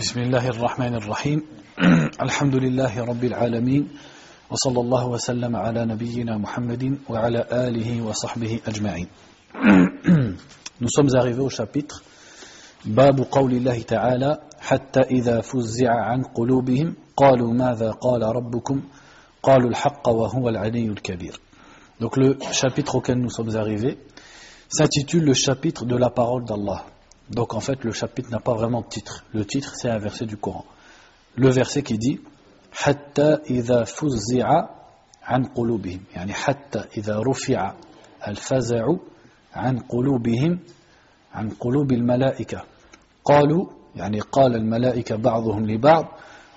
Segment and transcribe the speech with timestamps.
[0.00, 1.42] بسم الله الرحمن الرحيم.
[2.26, 3.88] الحمد لله رب العالمين
[4.50, 9.08] وصلى الله وسلم على نبينا محمد وعلى آله وصحبه أجمعين.
[10.80, 12.02] Nous sommes arrivés au chapitre
[12.84, 18.80] باب قول الله تعالى حتى إذا فزع عن قلوبهم قالوا ماذا قال ربكم؟
[19.42, 21.40] قالوا الحق وهو العلي الكبير.
[22.00, 23.96] Donc le chapitre auquel nous sommes arrivés
[24.68, 26.84] s'intitule le chapitre de la parole d'Allah.
[27.29, 29.23] Donc en fait le chapitre n'a pas vraiment de titre.
[29.33, 30.65] Le titre c'est un verset du Coran.
[31.35, 32.19] Le verset qui dit
[32.71, 34.69] حتى إذا فزع
[35.23, 37.73] عن قلوبهم يعني حتى إذا رفع
[38.27, 38.85] الفزع
[39.53, 40.59] عن قلوبهم
[41.33, 42.63] عن قلوب الملائكة
[43.25, 43.65] قالوا
[43.95, 46.05] يعني قال الملائكة بعضهم لبعض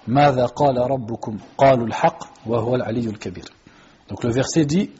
[0.06, 3.44] ماذا قال ربكم قالوا الحق وهو العلي الكبير
[4.08, 4.90] Donc le verset dit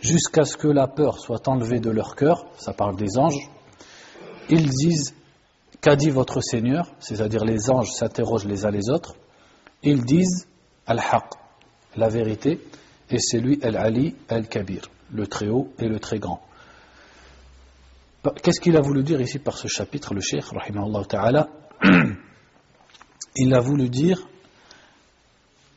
[0.00, 3.48] jusqu'à ce que la peur soit enlevée de leur cœur, ça parle des anges,
[4.49, 5.13] ils disent
[5.81, 9.15] Qu'a dit votre Seigneur C'est-à-dire les anges s'interrogent les uns les autres.
[9.83, 10.47] Ils disent
[10.85, 11.25] Al-Haq,
[11.95, 12.59] la vérité,
[13.09, 16.41] et c'est lui Al-Ali, Al-Kabir, le très haut et le très grand.
[18.41, 20.43] Qu'est-ce qu'il a voulu dire ici par ce chapitre, le Cheikh,
[21.07, 21.47] ta'ala?
[23.35, 24.27] Il a voulu dire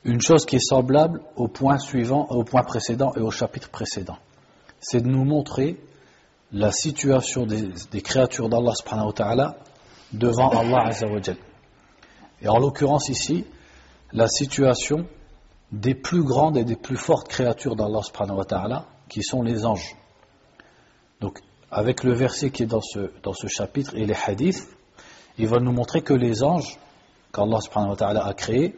[0.05, 4.17] une chose qui est semblable au point suivant, au point précédent et au chapitre précédent.
[4.81, 5.79] C'est de nous montrer
[6.53, 9.57] la situation des, créatures d'Allah subhanahu wa ta'ala
[10.13, 11.37] devant Allah Azzawajal.
[12.43, 13.45] Et en l'occurrence ici,
[14.13, 15.07] la situation
[15.71, 19.65] des plus grandes et des plus fortes créatures d'Allah subhanahu wa ta'ala, qui sont les
[19.65, 19.95] anges.
[21.21, 21.39] Donc,
[21.71, 24.67] avec le verset qui est dans ce, dans ce chapitre et les hadiths,
[25.39, 26.79] il va nous montrer que les anges,
[27.33, 28.77] qu'Allah subhanahu wa ta'ala a créés,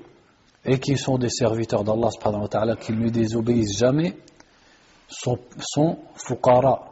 [0.65, 4.19] et qui sont des serviteurs d'Allah subhanahu wa ta'ala, qui ne lui désobéissent jamais,
[5.09, 6.92] sont, sont fuqara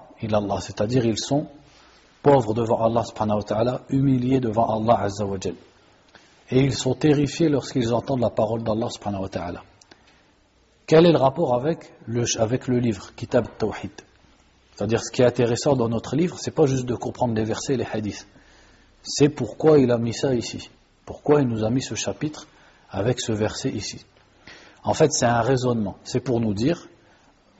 [0.61, 1.47] c'est-à-dire ils sont
[2.23, 5.39] pauvres devant Allah subhanahu wa ta'ala, humiliés devant Allah azza wa.
[6.51, 9.63] Et ils sont terrifiés lorsqu'ils entendent la parole d'Allah subhanahu wa ta'ala.
[10.87, 13.93] Quel est le rapport avec le, avec le livre, Kitab Tawhid?
[14.75, 17.75] C'est-à-dire ce qui est intéressant dans notre livre, c'est pas juste de comprendre les versets
[17.75, 18.27] et les hadiths.
[19.03, 20.71] C'est pourquoi il a mis ça ici.
[21.07, 22.47] Pourquoi il nous a mis ce chapitre
[22.91, 24.05] avec ce verset ici.
[24.83, 25.97] En fait, c'est un raisonnement.
[26.05, 26.89] C'est pour nous dire,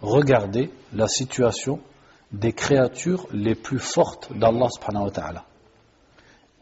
[0.01, 1.81] regardez la situation
[2.33, 4.69] des créatures les plus fortes d'Allah.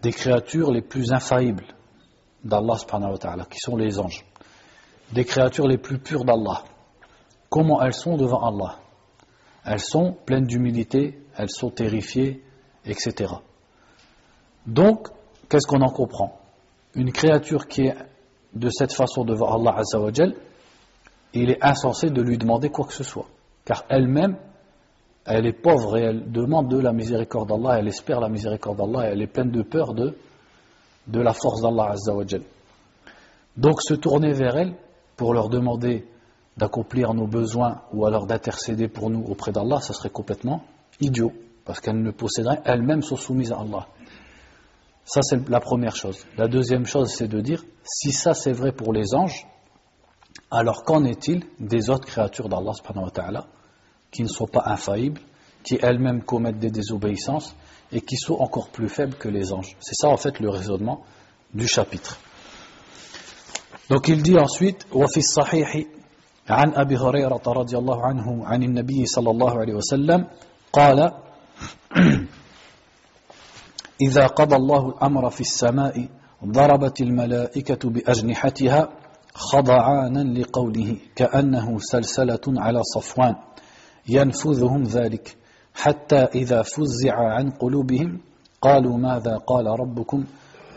[0.02, 1.66] Des créatures les plus infaillibles
[2.44, 2.76] d'Allah
[3.50, 4.24] qui sont les anges.
[5.12, 6.62] Des créatures les plus pures d'Allah.
[7.48, 8.78] Comment elles sont devant Allah?
[9.64, 12.42] Elles sont pleines d'humilité, elles sont terrifiées,
[12.84, 13.34] etc.
[14.66, 15.08] Donc,
[15.48, 16.40] qu'est-ce qu'on en comprend?
[16.94, 17.96] Une créature qui est
[18.54, 19.82] de cette façon devant Allah
[21.34, 23.26] il est insensé de lui demander quoi que ce soit.
[23.64, 24.36] Car elle-même,
[25.28, 29.10] elle est pauvre et elle demande de la miséricorde d'Allah, elle espère la miséricorde d'Allah
[29.10, 30.14] elle est pleine de peur de,
[31.12, 32.42] la force d'Allah Azzawajal.
[33.56, 34.74] Donc se tourner vers elle
[35.16, 36.06] pour leur demander
[36.56, 40.62] d'accomplir nos besoins ou alors d'intercéder pour nous auprès d'Allah, ça serait complètement
[41.00, 41.32] idiot,
[41.64, 43.86] parce qu'elle ne posséderait elle-même sont soumises à Allah.
[45.04, 46.26] Ça, c'est la première chose.
[46.36, 49.46] La deuxième chose, c'est de dire, si ça c'est vrai pour les anges,
[50.50, 52.72] alors qu'en est-il des autres créatures d'Allah
[54.11, 55.21] qui ne sont pas infaillibles,
[55.63, 57.55] qui elles-mêmes commettent des désobéissances
[57.91, 61.03] et qui sont encore plus faibles que les anges C'est ça en fait le raisonnement
[61.53, 62.19] du chapitre.
[63.89, 65.83] Donc il dit ensuite, وفي الصحيح
[66.49, 70.27] عن أبي هريرة رضي الله عنه عن النبي صلى الله عليه وسلم
[70.73, 71.11] قال
[74.01, 76.07] إذا قضى الله الأمر في السماء
[76.45, 78.89] ضربت الملائكة بأجنحتها
[79.33, 83.35] خضعانا لقوله كأنه سلسلة على صفوان
[84.08, 85.36] ينفذهم ذلك.
[85.74, 88.20] حتى إذا فزع عن قلوبهم
[88.62, 90.24] قالوا ماذا قال ربكم؟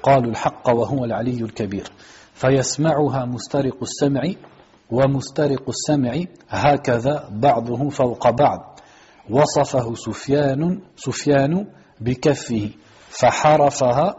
[0.04, 1.92] قالوا الحق وهو العلي الكبير.
[2.34, 4.24] فيسمعها مسترق السمع
[4.92, 8.80] ومسترق السمع هكذا بعضه فوق بعض.
[9.30, 11.68] وصفه سفيان سفيان
[12.02, 12.70] بكفه
[13.10, 14.16] فحرفها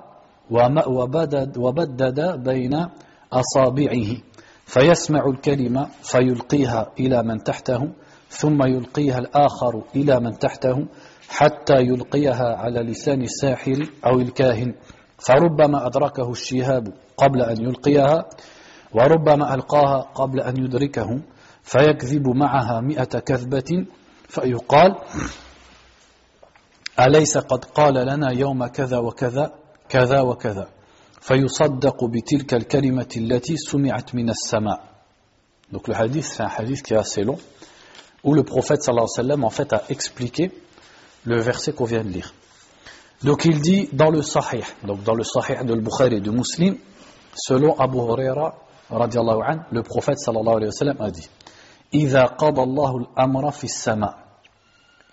[0.86, 2.86] وبدد, وبدد بين
[3.32, 4.16] أصابعه.
[4.66, 7.92] فيسمع الكلمة فيلقيها إلى من تحته.
[8.32, 10.86] ثم يلقيها الآخر إلى من تحته
[11.28, 14.74] حتى يلقيها على لسان الساحر أو الكاهن.
[15.18, 18.24] فربما أدركه الشهاب قبل أن يلقيها
[18.94, 21.20] وربما ألقاها قبل أن يدركه
[21.62, 23.86] فيكذب معها مئة كذبة
[24.28, 24.96] فيقال
[27.00, 29.52] أليس قد قال لنا يوم كذا وكذا
[29.88, 30.68] كذا وكذا؟
[31.20, 34.80] فيصدق بتلك الكلمة التي سمعت من السماء.
[35.72, 37.38] Donc le hadith, c'est un hadith qui est assez long,
[38.23, 40.51] où le prophète sallallahu alayhi wa sallam en fait a expliqué
[41.25, 42.33] le verset qu'on vient de lire.
[43.23, 46.77] Donc il dit dans le Sahih, donc dans le Sahih de Bukhari et de Muslim,
[47.35, 48.55] selon Abu Huraira,
[48.89, 51.29] le prophète sallallahu alayhi wa sallam a dit
[51.93, 54.17] إذا قضى الله الأمر في السماء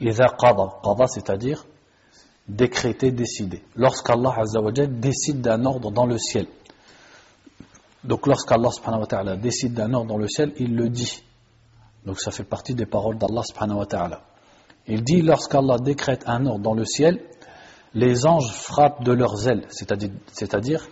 [0.01, 1.65] إذا قضى قضى c'est-à-dire
[2.49, 6.47] décréter, décider lorsqu'Allah azza wa décide d'un ordre dans le ciel
[8.03, 11.23] donc lorsqu'Allah subhanahu wa ta'ala décide d'un ordre dans le ciel il le dit
[12.06, 14.22] donc ça fait partie des paroles d'Allah subhanahu wa ta'ala
[14.88, 17.22] il dit lorsqu'Allah décrète un ordre dans le ciel
[17.94, 20.88] les anges frappent de leurs ailes c'est-à-dire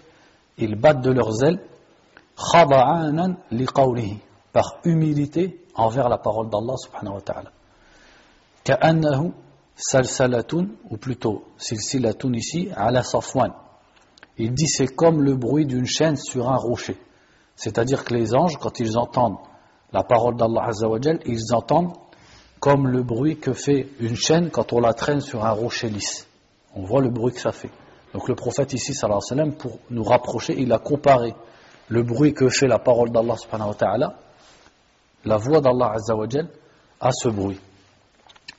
[0.57, 1.59] ils battent de leurs ailes
[4.53, 7.51] par humilité envers la parole d'Allah subhanahu wa ta'ala.
[8.63, 9.31] Ka'annahu
[9.75, 13.01] salsalatun, ou plutôt silsilatun ici, ala.
[14.37, 16.97] Il dit c'est comme le bruit d'une chaîne sur un rocher.
[17.55, 19.37] C'est-à-dire que les anges, quand ils entendent
[19.93, 21.93] la parole d'Allah Azzawajal, ils entendent
[22.59, 26.27] comme le bruit que fait une chaîne quand on la traîne sur un rocher lisse.
[26.75, 27.71] On voit le bruit que ça fait.
[28.13, 31.35] Donc le prophète ici, sallallahu alayhi wa sallam, pour nous rapprocher, il a comparé
[31.87, 33.35] le bruit que fait la parole d'Allah
[35.25, 36.27] la voix d'Allah Azza wa
[36.99, 37.59] à ce bruit.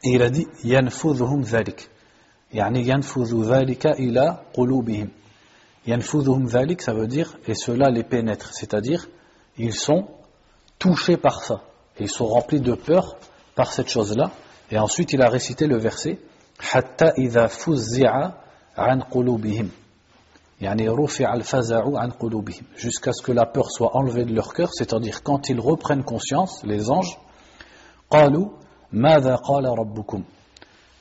[0.04, 1.88] Et il a dit yanfudhuhum dhalik.
[2.52, 5.08] Yani yanfudhu dhalika ila qulubihim.
[5.86, 9.08] Yanfudhuhum dhalik, ça veut dire et cela les pénètre, c'est-à-dire
[9.56, 10.08] ils sont
[10.78, 11.62] touchés par ça.
[12.00, 13.16] Ils sont remplis de peur
[13.54, 14.30] par cette chose-là.
[14.70, 16.18] Et ensuite il a récité le verset
[22.76, 26.62] jusqu'à ce que la peur soit enlevée de leur cœur, c'est-à-dire quand ils reprennent conscience,
[26.64, 27.18] les anges,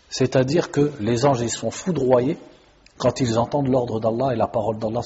[0.09, 2.37] c'est-à-dire que les anges ils sont foudroyés
[2.97, 5.01] quand ils entendent l'ordre d'Allah et la parole d'Allah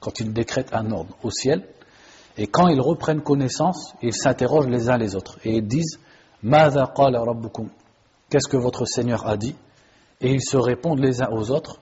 [0.00, 1.64] quand ils décrètent un ordre au ciel,
[2.38, 5.98] et quand ils reprennent connaissance, ils s'interrogent les uns les autres et ils disent
[8.30, 9.56] Qu'est-ce que votre Seigneur a dit?
[10.20, 11.80] Et ils se répondent les uns aux autres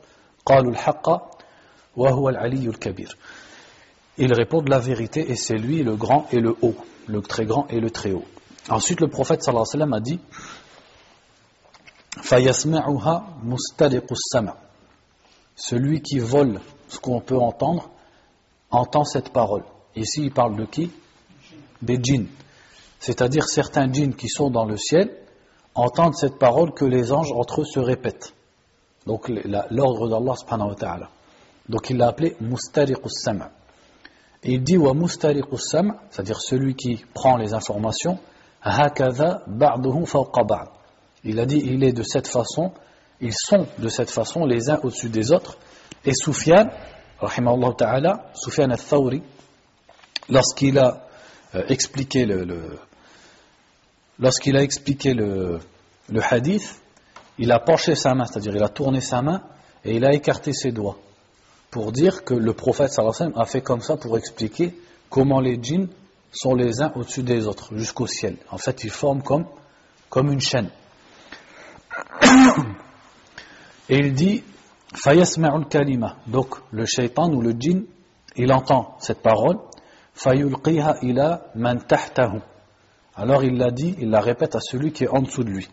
[4.19, 6.77] il répond de la vérité et c'est lui le grand et le haut,
[7.07, 8.25] le très grand et le très haut.
[8.69, 10.21] Ensuite le prophète sallallahu alayhi wa sallam a dit
[15.57, 17.91] Celui qui vole ce qu'on peut entendre
[18.71, 19.65] entend cette parole.
[19.97, 20.91] Ici il parle de qui?
[21.83, 22.29] Des djinns.
[23.01, 25.11] C'est-à-dire certains djinns qui sont dans le ciel
[25.75, 28.35] entendent cette parole que les anges entre eux se répètent.
[29.07, 29.29] Donc
[29.71, 31.11] l'ordre d'Allah subhanahu wa ta'ala.
[31.69, 33.49] Donc il l'a appelé Mustariqus Sam'.
[34.43, 38.19] Et il dit wa Mustariqus Sam', c'est-à-dire celui qui prend les informations,
[38.63, 40.05] Hakadha ba'duhum.
[41.25, 42.73] Il a dit il est de cette façon,
[43.21, 45.57] ils sont de cette façon les uns au-dessus des autres.
[46.05, 46.69] Et Sufyan,
[47.21, 49.23] rahimahullah ta'ala, Sufyan al-Thawri,
[50.29, 51.07] lorsqu'il a
[51.55, 52.79] euh, expliqué le, le
[54.19, 55.61] lorsqu'il a expliqué le
[56.31, 56.81] hadith,
[57.39, 59.43] il a penché sa main, c'est-à-dire il a tourné sa main
[59.85, 60.99] et il a écarté ses doigts
[61.71, 64.75] pour dire que le prophète sallallahu a fait comme ça pour expliquer
[65.11, 65.89] comment les djinns
[66.33, 68.37] sont les uns au-dessus des autres jusqu'au ciel.
[68.51, 69.47] En fait, ils forment comme,
[70.09, 70.71] comme une chaîne.
[73.89, 74.43] Et il dit
[74.95, 76.17] Fayasma'ul kalima.
[76.27, 77.85] Donc le shaitan ou le djinn,
[78.37, 79.59] il entend cette parole.
[81.55, 82.41] Man tahtahu.
[83.15, 85.69] Alors il l'a dit, il la répète à celui qui est en dessous de lui.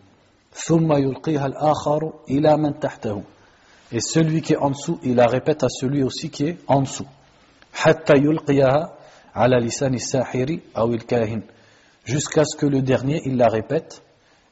[3.92, 6.82] Et celui qui est en dessous, il la répète à celui aussi qui est en
[6.82, 7.06] dessous.
[12.04, 14.02] Jusqu'à ce que le dernier, il la répète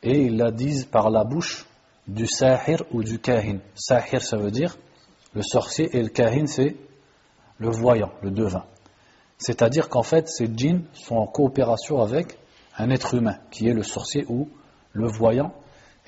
[0.02, 1.66] et il la dise par la bouche
[2.08, 3.58] du sahir ou du kahin.
[3.74, 4.76] Sahir, ça veut dire
[5.34, 6.76] le sorcier et le kahin, c'est
[7.58, 8.64] le voyant, le devin.
[9.42, 12.38] C'est-à-dire qu'en fait, ces djinns sont en coopération avec
[12.78, 14.48] un être humain, qui est le sorcier ou
[14.92, 15.52] le voyant.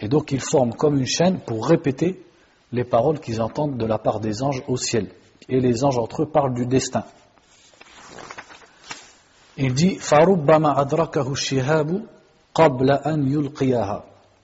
[0.00, 2.24] Et donc, ils forment comme une chaîne pour répéter
[2.70, 5.08] les paroles qu'ils entendent de la part des anges au ciel.
[5.48, 7.02] Et les anges entre eux parlent du destin.
[9.56, 9.98] Il dit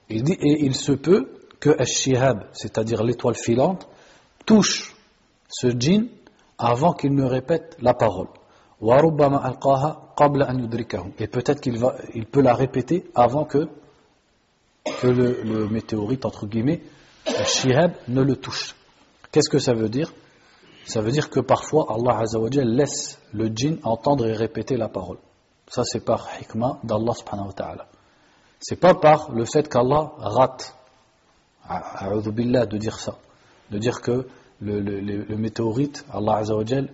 [0.09, 1.29] Il dit et il se peut
[1.61, 3.87] que shihab c'est-à-dire l'étoile filante,
[4.47, 4.97] touche
[5.49, 6.09] ce djinn
[6.59, 8.27] avant qu'il ne répète la parole.
[8.83, 8.87] Et
[11.27, 11.79] peut-être qu'il
[12.15, 13.69] il peut la répéter avant que,
[15.01, 16.81] que le, météorite entre guillemets
[17.27, 18.75] le shihab ne le touche.
[19.31, 20.13] Qu'est-ce que ça veut dire?
[20.87, 25.19] Ça veut dire que parfois Allah Azzawajal laisse le djinn entendre et répéter la parole.
[25.69, 27.87] Ça c'est par hikmah d'Allah subhanahu wa ta'ala.
[28.61, 30.75] C'est pas par le fait qu'Allah rate,
[32.33, 33.19] billah de dire ça,
[33.71, 34.27] de dire que
[34.63, 36.89] le, le, météorite, Allah Azzawajal,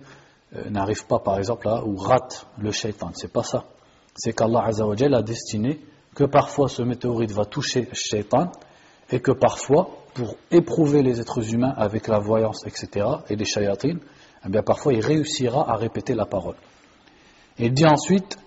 [0.55, 3.11] euh, n'arrive pas par exemple là, ou rate le shaitan.
[3.13, 3.65] C'est pas ça.
[4.15, 5.79] C'est qu'Allah Azzawajal a destiné
[6.15, 8.51] que parfois ce météorite va toucher le shaitan
[9.09, 13.99] et que parfois pour éprouver les êtres humains avec la voyance, etc., et les shayatines,
[14.43, 16.55] eh bien parfois il réussira à répéter la parole.
[17.59, 18.37] Il dit ensuite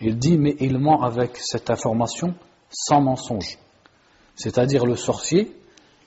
[0.00, 2.34] il dit mais il ment avec cette information
[2.70, 3.58] sans mensonge.
[4.34, 5.52] C'est-à-dire le sorcier,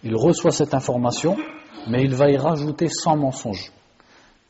[0.04, 1.38] il reçoit cette information,
[1.88, 3.72] mais il va y rajouter sans mensonge.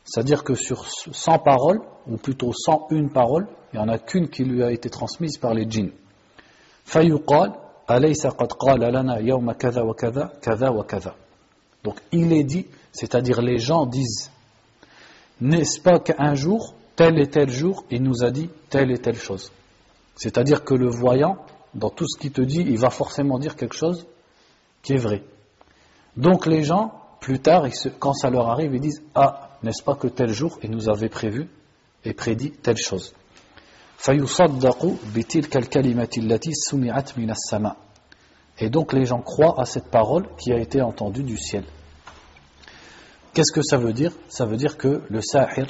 [0.04, 4.44] C'est-à-dire que sur 100 paroles, ou plutôt 101 paroles, il n'y en a qu'une qui
[4.44, 5.90] lui a été transmise par les djinns.
[11.84, 14.30] Donc il est dit, c'est-à-dire les gens disent,
[15.40, 19.18] n'est-ce pas qu'un jour, tel et tel jour, il nous a dit telle et telle
[19.18, 19.52] chose?
[20.14, 21.38] C'est-à-dire que le voyant,
[21.74, 24.06] dans tout ce qu'il te dit, il va forcément dire quelque chose
[24.82, 25.22] qui est vrai.
[26.16, 26.94] Donc les gens,
[27.26, 27.66] plus tard,
[27.98, 31.08] quand ça leur arrive, ils disent Ah, n'est-ce pas que tel jour, il nous avait
[31.08, 31.48] prévu
[32.04, 33.14] et prédit telle chose?
[38.60, 41.64] Et donc les gens croient à cette parole qui a été entendue du ciel.
[43.34, 44.12] Qu'est-ce que ça veut dire?
[44.28, 45.66] Ça veut dire que le sahir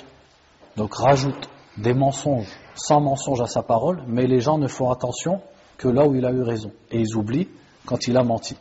[0.77, 1.49] donc rajoute
[1.79, 5.41] des mensonges sans mensonge à sa parole, mais les gens ne font attention
[5.79, 6.73] que là où il a eu raison.
[6.91, 7.49] Et ils oublient
[7.87, 8.59] quand il a menti.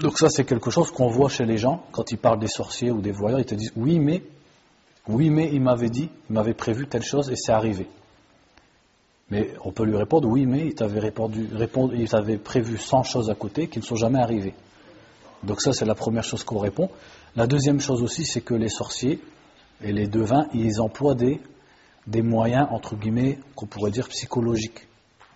[0.00, 2.90] Donc ça c'est quelque chose qu'on voit chez les gens quand ils parlent des sorciers
[2.90, 4.22] ou des voyants, ils te disent oui mais
[5.08, 7.86] oui mais il m'avait dit, il m'avait prévu telle chose et c'est arrivé.
[9.30, 11.48] Mais on peut lui répondre oui mais il t'avait répondu,
[11.94, 14.54] il t'avait prévu 100 choses à côté qui ne sont jamais arrivées.
[15.42, 16.90] Donc ça c'est la première chose qu'on répond.
[17.34, 19.18] La deuxième chose aussi c'est que les sorciers
[19.82, 21.40] et les devins ils emploient des,
[22.06, 24.88] des moyens entre guillemets qu'on pourrait dire psychologiques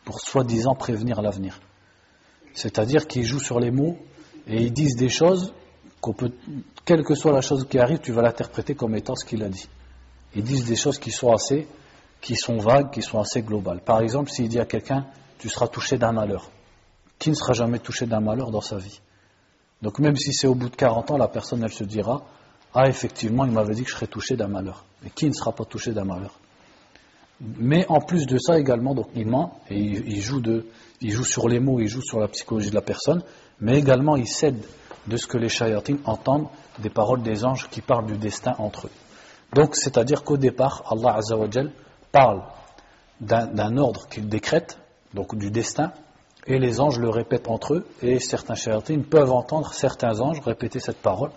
[0.05, 1.61] pour soi-disant prévenir l'avenir.
[2.52, 3.97] C'est-à-dire qu'ils jouent sur les mots
[4.50, 5.54] et ils disent des choses
[6.00, 6.33] qu'on peut,
[6.85, 9.49] quelle que soit la chose qui arrive, tu vas l'interpréter comme étant ce qu'il a
[9.49, 9.69] dit.
[10.35, 11.69] Ils disent des choses qui sont assez,
[12.59, 13.80] vagues, qui sont assez globales.
[13.80, 15.07] Par exemple, s'il dit à quelqu'un,
[15.38, 16.50] tu seras touché d'un malheur.
[17.19, 19.00] Qui ne sera jamais touché d'un malheur dans sa vie?
[19.83, 22.23] Donc même si c'est au bout de 40 ans, la personne, elle se dira,
[22.75, 24.85] ah effectivement, il m'avait dit que je serais touché d'un malheur.
[25.02, 26.38] Mais qui ne sera pas touché d'un malheur?
[27.40, 30.66] Mais en plus de ça également, donc il ment et il, joue de,
[31.00, 33.23] il joue sur les mots, il joue sur la psychologie de la personne
[33.61, 34.64] mais également il cède
[35.06, 38.87] de ce que les shayatines entendent des paroles des anges qui parlent du destin entre
[38.87, 38.90] eux.
[39.54, 41.73] Donc, c'est-à-dire qu'au départ, Allah Azzawajal
[42.12, 42.42] parle
[43.20, 44.78] d'un ordre qu'il décrète,
[45.14, 45.92] donc du destin,
[46.47, 50.80] et les anges le répètent entre eux, et certains shayatines peuvent entendre certains anges répéter
[50.80, 51.30] cette parole,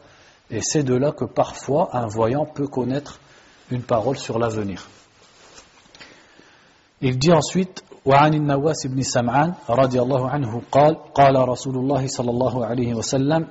[0.51, 3.19] et c'est de là que parfois un voyant peut connaître
[3.71, 4.87] une parole sur l'avenir.
[7.05, 12.31] Il dit ensuite وعن النواس بن سمعان رضي الله عنه قال قال رسول الله صلى
[12.31, 13.47] الله عليه وسلم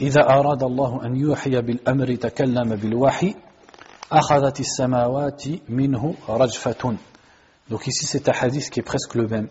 [0.00, 3.34] إذا أراد الله أن يوحي بالأمر تكلم بالوحي
[4.12, 6.96] أخذت السماوات منه رجفة
[7.68, 9.48] Donc ici c'est un hadith qui est presque le même,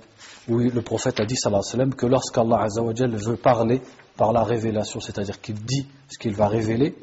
[0.47, 3.81] où le prophète a dit sallallahu alayhi wa sallam que lorsqu'Allah azawajal veut parler
[4.15, 6.95] par la révélation, c'est-à-dire qu'il dit ce qu'il va révéler,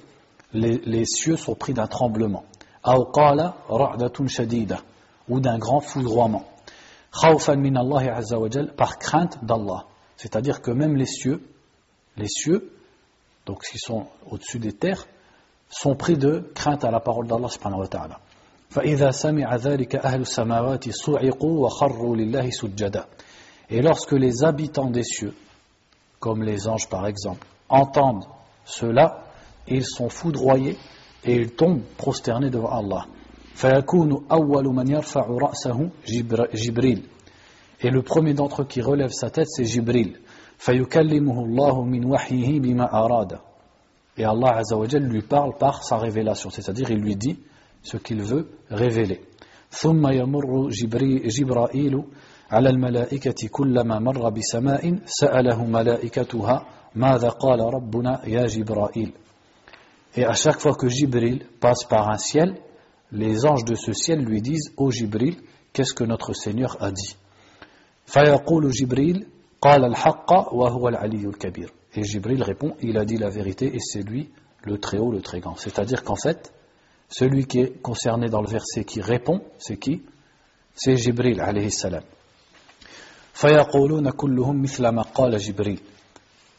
[0.55, 2.45] les, les cieux sont pris d'un tremblement.
[2.87, 4.79] أو قال رعدة شديدة
[5.29, 6.45] ou d'un grand foudroiement
[8.77, 9.85] par crainte d'Allah.
[10.17, 11.43] C'est-à-dire que même les cieux,
[12.17, 12.73] les cieux,
[13.47, 15.07] donc qui sont au-dessus des terres,
[15.69, 17.49] sont pris de crainte à la parole d'Allah.
[23.71, 25.35] Et lorsque les habitants des cieux,
[26.19, 28.25] comme les anges par exemple, entendent
[28.65, 29.25] cela,
[29.67, 30.79] ils sont foudroyés
[31.25, 33.07] et ils tombent prosternés devant Allah.
[33.55, 35.91] فيكون أول من يرفع رأسه
[36.55, 37.03] جبريل
[37.85, 40.17] et le premier d'entre eux qui relève sa tête c'est Jibril
[40.59, 43.39] فيكلمه الله من وحيه بما أراد
[44.19, 47.39] et Allah Azza wa lui parle par sa révélation c'est-à-dire il lui dit
[47.83, 49.21] ce qu'il veut révéler
[49.71, 50.69] ثم يمر
[51.27, 52.03] جبرائيل
[52.51, 59.13] على الملائكة كلما مر بسماء سأله ملائكتها ماذا قال ربنا يا جبرائيل
[60.15, 62.59] Et à chaque fois que Jibril passe par un ciel,
[63.12, 65.38] les anges de ce ciel lui disent Ô Jibril,
[65.74, 67.16] qu'est-ce que notre Seigneur a dit
[68.72, 69.26] Jibril
[71.96, 74.30] Et Jibril répond Il a dit la vérité et c'est lui
[74.64, 75.56] le très haut, le très grand.
[75.56, 76.52] C'est-à-dire qu'en fait,
[77.10, 80.04] celui qui est concerné dans le verset qui répond, c'est qui
[80.76, 82.04] C'est Jibril alayhi salam.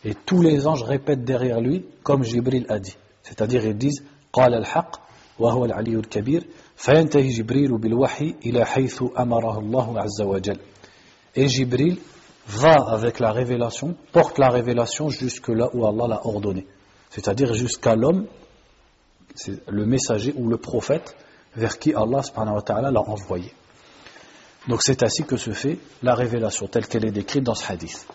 [0.04, 2.96] Et tous les anges répètent derrière lui comme Jibril a dit.
[3.22, 6.46] C'est-à-dire ils disent قال الحق وهو العلي الكبير
[6.76, 10.58] فينتهي جبريل بالوحي إلى حيث أمره الله عز وجل
[11.36, 11.98] et Jibril
[12.46, 16.66] va avec la révélation, porte la révélation jusque là où Allah l'a ordonné
[17.10, 18.26] c'est-à-dire jusqu'à l'homme
[19.68, 21.14] le messager ou le prophète
[21.54, 22.22] vers qui Allah
[22.90, 23.52] l'a envoyé
[24.66, 28.06] donc c'est ainsi que se fait la révélation telle qu'elle est décrite dans ce hadith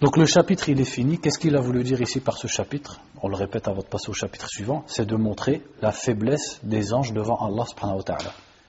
[0.00, 1.18] Donc le chapitre il est fini.
[1.18, 3.00] Qu'est-ce qu'il a voulu dire ici par ce chapitre?
[3.20, 4.82] On le répète avant de passer au chapitre suivant.
[4.86, 8.00] C'est de montrer la faiblesse des anges devant Allah subhanahu.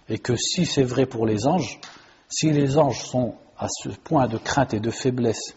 [0.09, 1.79] Et que si c'est vrai pour les anges,
[2.27, 5.55] si les anges sont à ce point de crainte et de faiblesse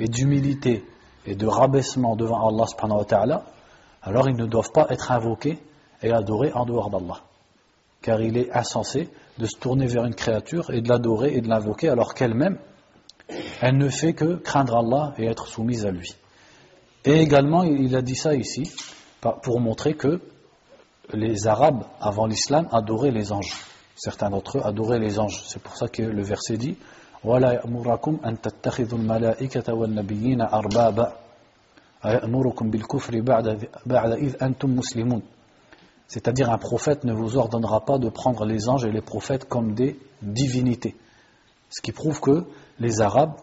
[0.00, 0.84] et d'humilité
[1.26, 3.44] et de rabaissement devant Allah subhanahu wa ta'ala,
[4.02, 5.60] alors ils ne doivent pas être invoqués
[6.02, 7.20] et adorés en dehors d'Allah.
[8.02, 11.48] Car il est insensé de se tourner vers une créature et de l'adorer et de
[11.48, 12.58] l'invoquer alors qu'elle-même,
[13.60, 16.14] elle ne fait que craindre Allah et être soumise à lui.
[17.04, 18.70] Et également, il a dit ça ici
[19.42, 20.20] pour montrer que
[21.12, 23.54] les Arabes, avant l'islam, adoraient les anges.
[23.96, 25.42] Certains d'entre eux adoraient les anges.
[25.46, 26.76] C'est pour ça que le verset dit
[36.06, 39.74] c'est-à-dire un prophète ne vous ordonnera pas de prendre les anges et les prophètes comme
[39.74, 40.96] des divinités.
[41.70, 42.44] Ce qui prouve que
[42.78, 43.34] les Arabes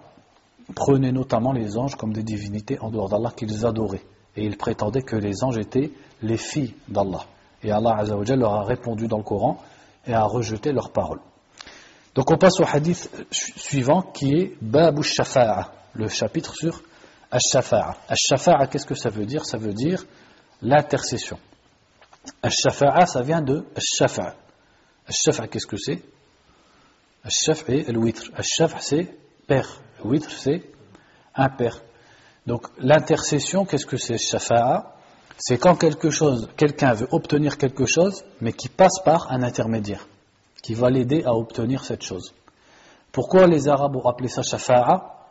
[0.75, 4.05] prenaient notamment les anges comme des divinités en dehors d'Allah qu'ils adoraient.
[4.35, 7.25] Et ils prétendaient que les anges étaient les filles d'Allah.
[7.63, 9.57] Et Allah leur a répondu dans le Coran
[10.07, 11.19] et a rejeté leurs paroles.
[12.15, 16.81] Donc on passe au hadith suivant qui est Babu Shafa'a, le chapitre sur
[17.31, 18.67] Ash-Shafa'a.
[18.67, 19.45] Qu'est-ce que ça veut dire?
[19.45, 20.05] Ça veut dire
[20.61, 21.37] l'intercession.
[22.43, 24.35] Ash-Shafa'a, ça vient de Ash-Shafa'a.
[25.07, 26.01] Ash-Shafa'a, qu'est-ce que c'est?
[27.23, 28.31] Ash-Shafa'a et le witr.
[28.35, 29.07] Ash-Shafa'a, c'est
[29.47, 29.81] père.
[30.29, 30.63] C'est
[31.35, 31.81] un père.
[32.47, 34.95] Donc l'intercession, qu'est-ce que c'est Shafa'a?
[35.37, 40.07] C'est quand quelque chose, quelqu'un veut obtenir quelque chose, mais qui passe par un intermédiaire,
[40.61, 42.33] qui va l'aider à obtenir cette chose.
[43.11, 45.27] Pourquoi les Arabes ont appelé ça Shafa'a?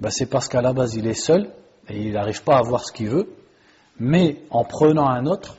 [0.00, 1.50] Ben, C'est parce qu'à la base il est seul
[1.88, 3.28] et il n'arrive pas à voir ce qu'il veut,
[3.98, 5.56] mais en prenant un autre,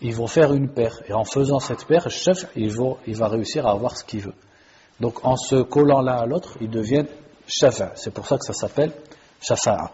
[0.00, 1.00] ils vont faire une paire.
[1.08, 4.34] Et en faisant cette paire, chef, il va réussir à avoir ce qu'il veut.
[5.00, 7.08] Donc en se collant l'un à l'autre, ils deviennent
[7.46, 7.92] shafa.
[7.96, 8.92] C'est pour ça que ça s'appelle
[9.40, 9.90] shafa'a.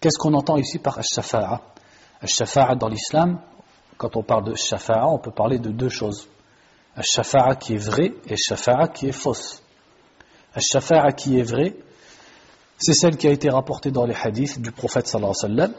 [0.00, 1.62] Qu'est-ce qu'on entend ici par shafa'a?
[2.24, 3.40] Shafa'a dans l'islam,
[3.96, 6.28] quand on parle de shafa'a, on peut parler de deux choses.
[7.00, 9.62] Shafa'a qui est vrai et shafa'a qui est fausse.
[10.58, 11.76] Shafa'a qui est vrai,
[12.78, 15.74] c'est celle qui a été rapportée dans les hadiths du prophète sallallahu alayhi wa sallam,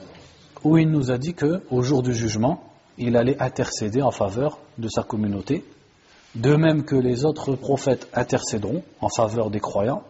[0.63, 2.63] où il nous a dit qu'au jour du jugement,
[2.97, 5.63] il allait intercéder en faveur de sa communauté,
[6.35, 10.03] de même que les autres prophètes intercéderont en faveur des croyants,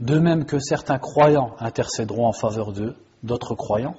[0.00, 2.72] de même que certains croyants intercéderont en faveur
[3.22, 3.96] d'autres croyants,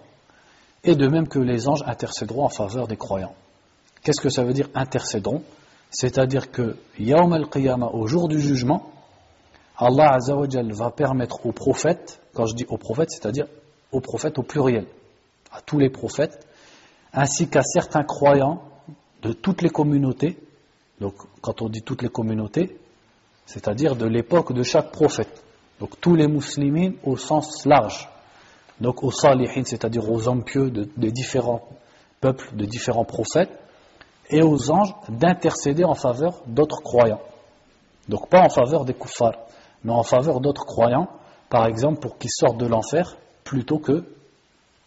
[0.84, 3.36] et de même que les anges intercéderont en faveur des croyants.
[4.02, 5.44] Qu'est-ce que ça veut dire intercéderont?
[5.90, 8.92] C'est-à-dire que Yawm al-Qiyamah, au jour du jugement,
[9.78, 10.18] Allah
[10.72, 13.48] va permettre aux prophètes, quand je dis aux prophètes, c'est-à-dire
[13.92, 14.86] aux prophètes au pluriel,
[15.52, 16.46] à tous les prophètes,
[17.14, 18.62] ainsi qu'à certains croyants
[19.22, 20.38] de toutes les communautés.
[21.00, 22.78] Donc, quand on dit toutes les communautés,
[23.46, 25.44] c'est-à-dire de l'époque de chaque prophète.
[25.80, 28.10] Donc, tous les musulmans au sens large.
[28.82, 31.68] Donc, aux salihin, c'est-à-dire aux hommes pieux de, différents
[32.22, 33.52] peuples, de différents prophètes,
[34.30, 37.22] et aux anges d'intercéder en faveur d'autres croyants.
[38.08, 39.38] Donc, pas en faveur des kuffars,
[39.84, 41.10] mais en faveur d'autres croyants,
[41.50, 44.06] par exemple, pour qu'ils sortent de l'enfer plutôt que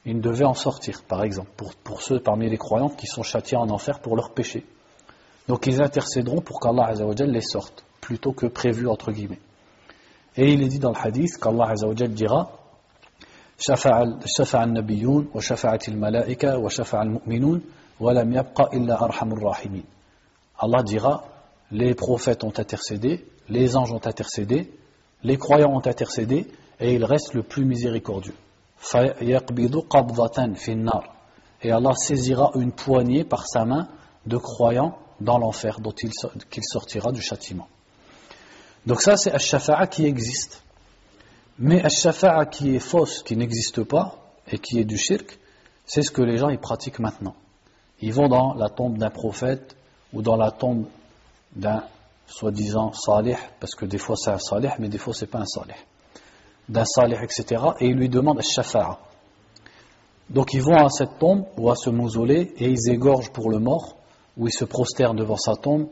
[0.04, 1.50] ils devaient en sortir, par exemple,
[1.84, 4.64] pour, ceux parmi les croyants qui sont châtiés en enfer pour leurs péchés.
[5.48, 6.92] Donc ils intercéderont pour qu'Allah
[7.26, 9.40] les sorte, plutôt que prévu entre guillemets.
[10.36, 11.74] Et il est dit dans le hadith qu'Allah
[12.08, 12.52] dira
[20.58, 21.24] Allah dira
[21.70, 24.72] les prophètes ont intercédé, les anges ont intercédé,
[25.22, 26.48] les croyants ont intercédé,
[26.80, 28.34] et il reste le plus miséricordieux.
[31.62, 33.88] Et Allah saisira une poignée par sa main
[34.26, 36.10] de croyants dans l'enfer dont il,
[36.50, 37.68] qu'il sortira du châtiment.
[38.86, 40.62] Donc ça c'est Ash-Shafa'a qui existe.
[41.58, 44.18] Mais Ash-Shafa'a qui est fausse, qui n'existe pas,
[44.50, 45.38] et qui est du shirk,
[45.86, 47.36] c'est ce que les gens y pratiquent maintenant.
[48.00, 49.76] Ils vont dans la tombe d'un prophète
[50.12, 50.86] ou dans la tombe
[51.54, 51.84] d'un
[52.26, 55.46] soi-disant salih, parce que des fois c'est un salih, mais des fois c'est pas un
[55.46, 55.74] salih
[56.68, 57.62] d'un salih, etc.
[57.80, 58.98] Et ils lui demandent shafa'a.
[60.30, 63.58] Donc ils vont à cette tombe ou à ce mausolée et ils égorgent pour le
[63.58, 63.96] mort,
[64.37, 65.87] ou ils se prosternent devant sa tombe,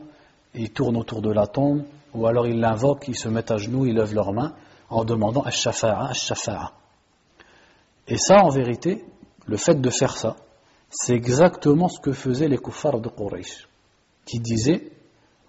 [0.54, 1.82] et ils tournent autour de la tombe,
[2.14, 4.54] ou alors ils l'invoquent, ils se mettent à genoux, ils lèvent leurs mains
[4.88, 6.72] en demandant shafa'a, shafa'a.
[8.08, 9.04] Et ça, en vérité,
[9.46, 10.36] le fait de faire ça,
[10.90, 13.68] c'est exactement ce que faisaient les kuffars de Quraysh,
[14.24, 14.92] qui disaient,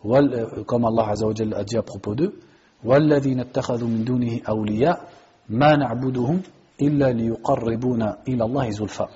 [0.06, 2.40] euh, comme Allah a dit à propos d'eux,
[2.84, 5.10] والذين اتخذوا من دونه أولياء
[5.50, 6.42] ما نعبدهم
[6.82, 9.10] إلا ليقربونا إلى الله زلفا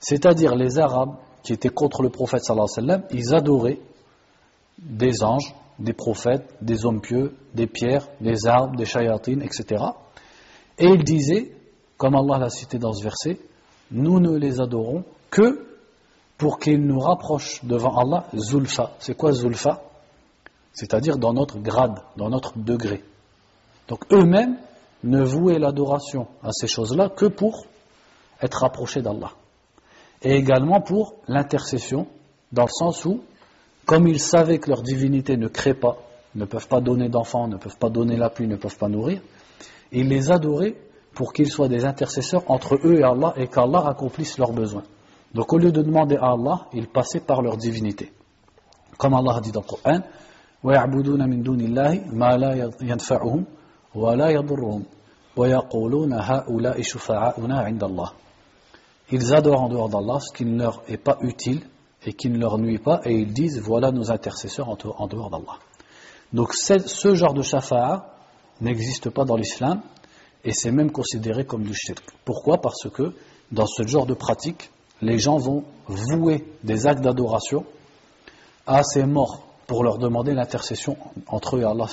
[0.00, 3.79] C'est-à-dire les Arabes qui étaient contre le prophète sallallahu alayhi wa sallam, ils adoraient
[4.77, 9.83] des anges, des prophètes, des hommes pieux, des pierres, des arbres, des chayatines, etc.
[10.77, 11.51] Et il disait,
[11.97, 13.39] comme Allah l'a cité dans ce verset,
[13.91, 15.65] nous ne les adorons que
[16.37, 18.91] pour qu'ils nous rapprochent devant Allah Zulfa.
[18.99, 19.81] C'est quoi Zulfa?
[20.73, 23.03] C'est-à-dire dans notre grade, dans notre degré.
[23.89, 24.57] Donc eux-mêmes
[25.03, 27.65] ne vouaient l'adoration à ces choses-là que pour
[28.41, 29.31] être rapprochés d'Allah
[30.22, 32.06] Et également pour l'intercession,
[32.52, 33.20] dans le sens où,
[33.86, 35.98] comme ils savaient que leur divinité ne crée pas,
[36.34, 39.20] ne peuvent pas donner d'enfants, ne peuvent pas donner la pluie, ne peuvent pas nourrir,
[39.92, 40.74] ils les adoraient
[41.14, 44.82] pour qu'ils soient des intercesseurs entre eux et Allah et qu'Allah accomplisse leurs besoins.
[45.32, 48.12] Donc au lieu de demander à Allah, ils passaient par leur divinité.
[48.96, 50.00] Comme Allah a dit dans le Coran,
[50.64, 53.44] وَيَعْبُدُونَ مِن دُونِ اللَّهِ مَا لَا يَنْفَعُهُمْ
[53.94, 54.82] وَلَا يَضُرُّهُمْ
[55.36, 58.10] وَيَقُولُونَ هَؤُلَاءِ شُفَعَاؤُنَا عِنْدَ اللَّهِ
[59.11, 61.61] ils adorent en dehors d'Allah ce qui ne leur est pas utile
[62.05, 65.57] et qui ne leur nuit pas et ils disent voilà nos intercesseurs en dehors d'Allah.
[66.31, 68.13] Donc ce genre de shafa'a
[68.61, 69.81] n'existe pas dans l'islam
[70.43, 72.03] et c'est même considéré comme du shirk.
[72.23, 72.61] Pourquoi?
[72.61, 73.13] Parce que
[73.51, 74.69] dans ce genre de pratique,
[75.01, 77.65] les gens vont vouer des actes d'adoration
[78.67, 81.87] à ces morts pour leur demander l'intercession entre eux et Allah.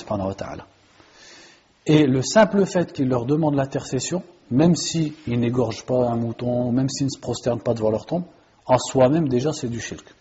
[1.85, 6.88] Et le simple fait qu'ils leur demandent l'intercession, même s'ils n'égorgent pas un mouton, même
[6.88, 8.24] s'ils ne se prosternent pas devant leur tombe,
[8.66, 10.14] en soi-même déjà c'est du shirk.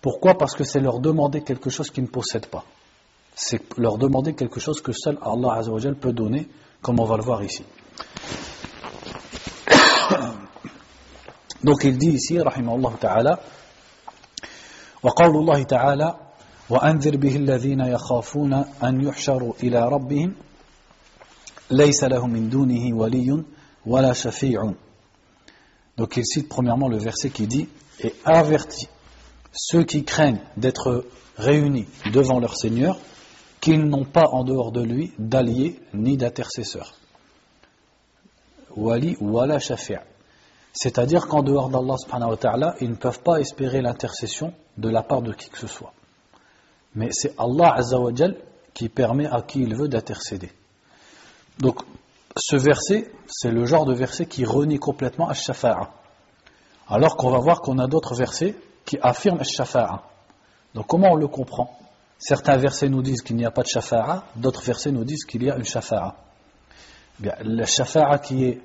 [0.00, 2.64] Pourquoi Parce que c'est leur demander quelque chose qu'ils ne possèdent pas.
[3.34, 5.60] C'est leur demander quelque chose que seul Allah
[6.00, 6.48] peut donner
[6.82, 7.64] comme on va le voir ici.
[11.64, 13.40] Donc il dit ici, rahimahullah ta'ala,
[15.02, 16.14] وقول الله تعالى
[16.70, 20.34] وأنذر به الذين يخافون أن يحشروا إلى ربهم
[21.73, 23.43] Waliyun
[23.85, 24.13] wala.
[25.97, 27.67] Donc il cite premièrement le verset qui dit
[27.99, 28.89] Et avertit
[29.51, 31.05] ceux qui craignent d'être
[31.37, 32.97] réunis devant leur Seigneur
[33.61, 36.95] qu'ils n'ont pas en dehors de lui d'alliés ni d'intercesseurs.
[38.75, 40.03] Wali wala shafi'a.
[40.73, 45.03] C'est-à-dire qu'en dehors d'Allah subhanahu wa ta'ala, ils ne peuvent pas espérer l'intercession de la
[45.03, 45.93] part de qui que ce soit.
[46.95, 47.99] Mais c'est Allah azza
[48.73, 50.49] qui permet à qui il veut d'intercéder.
[51.59, 51.81] Donc,
[52.37, 55.91] ce verset, c'est le genre de verset qui renie complètement Ash-Shafa'a.
[56.87, 60.03] Alors qu'on va voir qu'on a d'autres versets qui affirment Ash-Shafa'a.
[60.73, 61.77] Donc, comment on le comprend?
[62.17, 65.43] Certains versets nous disent qu'il n'y a pas de shafa'a, d'autres versets nous disent qu'il
[65.43, 66.15] y a une shafa'a.
[67.19, 68.61] Bien, la shafa'a qui est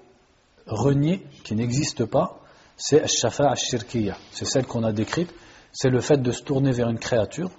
[0.66, 2.38] reniée, qui n'existe pas,
[2.77, 4.16] c'est la shafa'a shirkiya.
[4.31, 5.35] C'est celle qu'on a décrite.
[5.72, 7.51] C'est le fait de se tourner vers une créature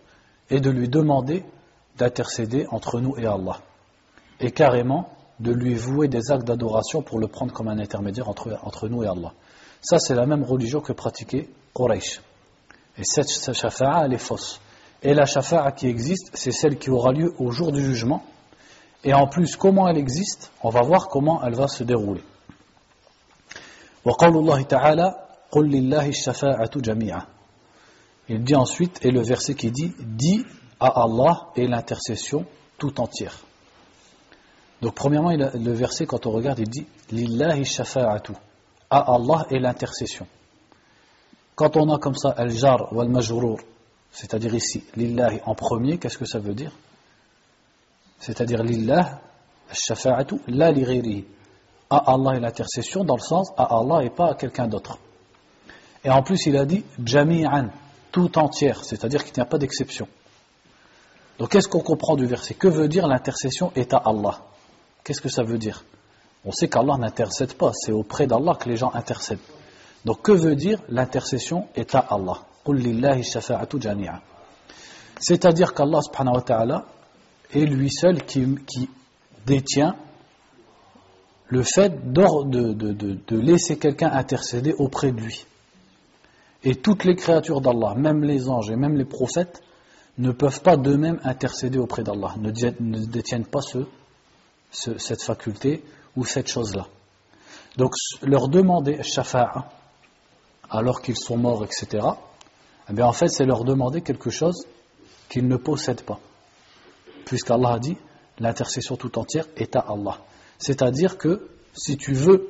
[0.49, 1.43] et de lui demander
[1.97, 3.59] d'intercéder entre nous et Allah.
[4.39, 8.87] Et carrément de lui vouer des actes d'adoration pour le prendre comme un intermédiaire entre,
[8.87, 9.33] nous et Allah.
[9.81, 12.21] Ça, c'est la même religion que pratiquait Quraysh.
[12.97, 14.59] Et cette shafa'a, elle est fausse.
[15.01, 18.23] Et la shafa'a qui existe, c'est celle qui aura lieu au jour du jugement.
[19.05, 22.23] Et en plus, comment elle existe On va voir comment elle va se dérouler.
[28.29, 30.45] Il dit ensuite, et le verset qui dit, dit
[30.79, 32.45] à Allah et l'intercession
[32.77, 33.45] tout entière.
[34.81, 38.33] Donc premièrement, le verset, quand on regarde, il dit, Lillahi shafa'atu,
[38.89, 40.25] à Allah et l'intercession.
[41.55, 43.59] Quand on a comme ça al-jar ou al-majrour,
[44.11, 46.71] c'est-à-dire ici, lillahi en premier, qu'est-ce que ça veut dire?
[48.19, 49.19] C'est-à-dire lillah,
[49.71, 51.25] shafa'atu, la li
[51.89, 54.97] À Allah et l'intercession, dans le sens à Allah et pas à quelqu'un d'autre.
[56.03, 57.69] Et en plus, il a dit jami'an,
[58.11, 60.07] tout entière, c'est-à-dire qu'il n'y a pas d'exception.
[61.37, 62.53] Donc qu'est-ce qu'on comprend du verset?
[62.53, 64.39] Que veut dire l'intercession est à Allah?
[65.03, 65.83] Qu'est-ce que ça veut dire
[66.45, 69.39] On sait qu'Allah n'intercède pas, c'est auprès d'Allah que les gens intercèdent.
[70.05, 72.41] Donc que veut dire l'intercession est à Allah
[75.19, 76.85] c'est-à-dire qu'Allah subhanahu wa ta'ala
[77.53, 78.57] est lui seul qui,
[79.45, 79.95] détient
[81.47, 85.45] le fait de, de, laisser quelqu'un intercéder auprès de lui.
[86.63, 89.63] Et toutes les créatures d'Allah, même les anges et même les prophètes,
[90.19, 92.51] ne peuvent pas d'eux-mêmes intercéder auprès d'Allah, ne,
[93.05, 93.79] détiennent pas ce,
[94.71, 95.83] cette faculté
[96.15, 96.87] ou cette chose-là.
[97.77, 99.69] Donc leur demander shafa'a
[100.69, 102.07] alors qu'ils sont morts, etc.,
[102.91, 104.65] eh en fait, c'est leur demander quelque chose
[105.29, 106.19] qu'ils ne possèdent pas.
[107.25, 107.97] Puisqu'Allah a dit,
[108.39, 110.17] l'intercession tout entière est à Allah.
[110.57, 112.49] C'est-à-dire que si tu veux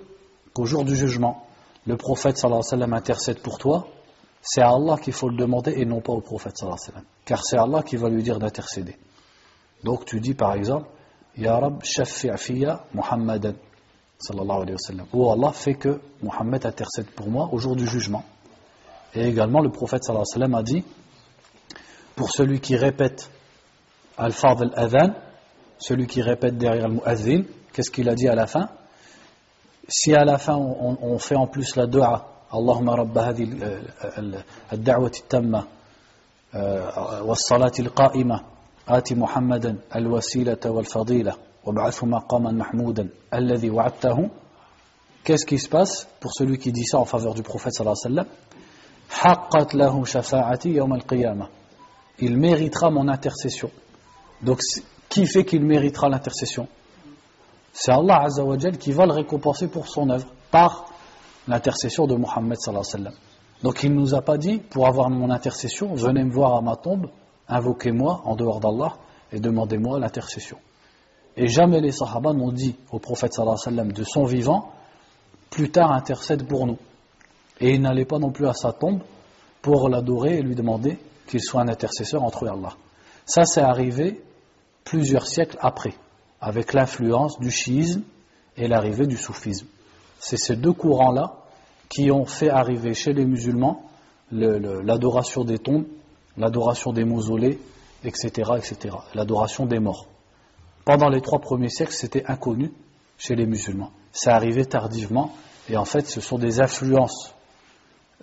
[0.53, 1.45] qu'au jour du jugement,
[1.86, 3.88] le prophète sallallahu alayhi wa sallam intercède pour toi,
[4.41, 6.93] c'est à Allah qu'il faut le demander et non pas au prophète sallallahu alayhi wa
[6.93, 7.10] sallam.
[7.25, 8.95] Car c'est Allah qui va lui dire d'intercéder.
[9.84, 10.88] Donc tu dis par exemple,
[11.39, 13.56] Ya Rab, shaffi' fiya Muhammadan.
[14.19, 15.06] Sallallahu alayhi wa sallam.
[15.13, 18.25] Ou Allah fait que Muhammad intercède pour moi au jour du jugement.
[19.15, 20.84] Et également, le prophète sallallahu alayhi wa sallam a dit
[22.17, 23.30] Pour celui qui répète
[24.17, 25.13] Al-Fadh al-Adhan,
[25.78, 28.67] celui qui répète derrière Al-Mu'adhin, qu'est-ce qu'il a dit à la fin
[29.88, 33.49] Si à la fin on, on, fait en plus la dua, Allahumma rabba hadhi
[34.71, 35.65] al-da'wati tamma,
[36.54, 38.43] wa salati al-qa'ima,
[38.88, 44.31] آت محمدا الوسيلة والفضيلة وابعثه مقاما محمودا الذي وعدته
[45.24, 48.16] Qu'est-ce qui se passe pour celui qui dit ça en faveur du prophète sallallahu alayhi
[48.18, 48.44] wa sallam
[49.11, 51.48] حقت له شفاعتي يوم القيامة
[52.18, 53.70] Il méritera mon intercession.
[54.42, 54.61] Donc,
[55.09, 56.68] qui fait qu'il méritera l'intercession
[57.72, 60.87] C'est Allah Azza wa qui va le récompenser pour son œuvre par
[61.48, 63.14] l'intercession de Muhammad sallallahu alayhi wa sallam.
[63.62, 66.61] Donc il ne nous a pas dit, pour avoir mon intercession, venez me voir à
[66.61, 67.09] ma tombe,
[67.49, 68.95] invoquez-moi en dehors d'Allah
[69.31, 70.57] et demandez-moi l'intercession.
[71.35, 74.71] Et jamais les sahaba n'ont dit au prophète sallallahu de son vivant,
[75.49, 76.77] plus tard intercède pour nous.
[77.59, 79.01] Et il n'allait pas non plus à sa tombe
[79.62, 82.73] pour l'adorer et lui demander qu'il soit un intercesseur entre eux et Allah.
[83.25, 84.21] Ça, c'est arrivé
[84.83, 85.93] plusieurs siècles après,
[86.41, 88.03] avec l'influence du chiisme
[88.57, 89.67] et l'arrivée du soufisme.
[90.19, 91.38] C'est ces deux courants-là
[91.89, 93.83] qui ont fait arriver chez les musulmans
[94.31, 95.85] l'adoration des tombes,
[96.38, 97.60] l'adoration des mausolées,
[98.04, 100.08] etc., etc., l'adoration des morts.
[100.86, 102.72] Pendant les trois premiers siècles, c'était inconnu
[103.18, 103.92] chez les musulmans.
[104.12, 105.34] Ça arrivait tardivement,
[105.70, 107.34] et en fait, ce sont des influences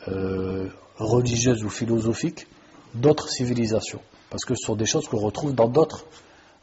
[0.09, 2.47] euh, religieuses ou philosophiques
[2.95, 4.01] d'autres civilisations.
[4.31, 6.05] Parce que ce sont des choses qu'on retrouve dans d'autres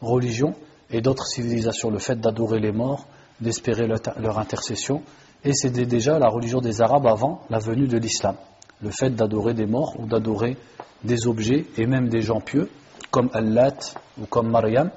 [0.01, 0.55] religions
[0.89, 1.89] et d'autres civilisations.
[1.89, 3.05] Le fait d'adorer les morts,
[3.39, 5.03] d'espérer leur intercession,
[5.43, 8.35] et c'était déjà la religion des Arabes avant la venue de l'islam.
[8.81, 10.57] Le fait d'adorer des morts ou d'adorer
[11.03, 12.69] des objets et même des gens pieux,
[13.11, 13.77] comme Allat
[14.19, 14.91] ou comme Maryam,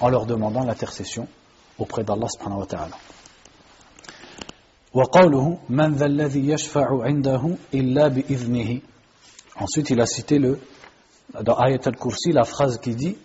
[0.00, 1.28] en leur demandant l'intercession
[1.78, 2.96] auprès d'Allah subhanahu wa ta'ala.
[9.56, 10.60] Ensuite, il a cité le,
[11.42, 13.16] dans Ayat al-Kursi la phrase qui dit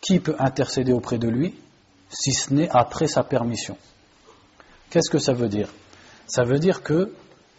[0.00, 1.54] Qui peut intercéder auprès de lui
[2.08, 3.76] si ce n'est après sa permission?
[4.90, 5.68] Qu'est-ce que ça veut dire?
[6.26, 7.12] Ça veut dire que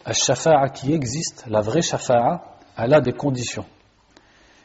[0.08, 2.42] la shafa'a qui existe, la vraie shafa'a,
[2.78, 3.66] elle a des conditions.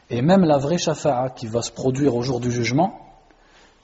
[0.09, 2.97] Et même la vraie shafa'a qui va se produire au jour du jugement,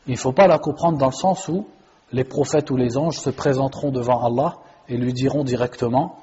[0.07, 1.67] il ne faut pas la comprendre dans le sens où
[2.13, 6.17] les prophètes ou les anges se présenteront devant Allah et lui diront directement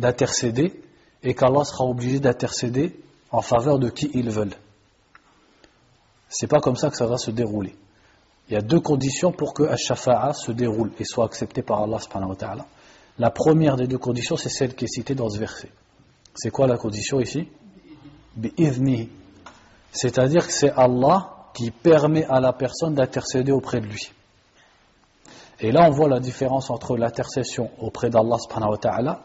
[0.00, 0.82] d'intercéder
[1.22, 2.98] et qu'Allah sera obligé d'intercéder
[3.30, 4.56] en faveur de qui ils veulent.
[6.28, 7.76] C'est pas comme ça que ça va se dérouler.
[8.48, 12.00] Il y a deux conditions pour que Ash-Shafa'a se déroule et soit accepté par Allah
[12.00, 12.66] subhanahu wa ta'ala.
[13.18, 15.70] La première des deux conditions, c'est celle qui est citée dans ce verset.
[16.34, 17.48] C'est quoi la condition ici?
[19.92, 24.10] C'est-à-dire que c'est Allah qui permet à la personne d'intercéder auprès de lui.
[25.58, 29.22] Et là, on voit la différence entre l'intercession auprès d'Allah subhanahu wa ta'ala,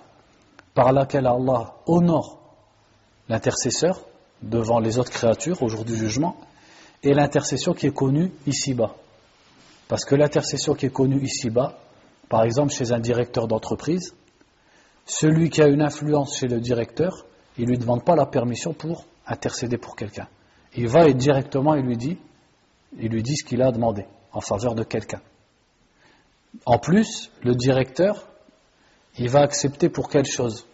[0.74, 2.40] par laquelle Allah honore
[3.30, 4.02] l'intercesseur
[4.42, 6.36] devant les autres créatures au jour du jugement,
[7.04, 8.96] et l'intercession qui est connue ici-bas.
[9.88, 11.78] Parce que l'intercession qui est connue ici-bas,
[12.30, 14.16] par exemple chez un directeur d'entreprise,
[15.06, 17.26] celui qui a une influence chez le directeur,
[17.58, 20.28] il ne lui demande pas la permission pour intercéder pour quelqu'un.
[20.76, 22.18] Il va et directement il lui dit,
[22.98, 25.22] il lui dit ce qu'il a demandé en faveur de quelqu'un.
[26.66, 28.28] En plus, le directeur,
[29.18, 30.66] il va accepter pour quelque chose.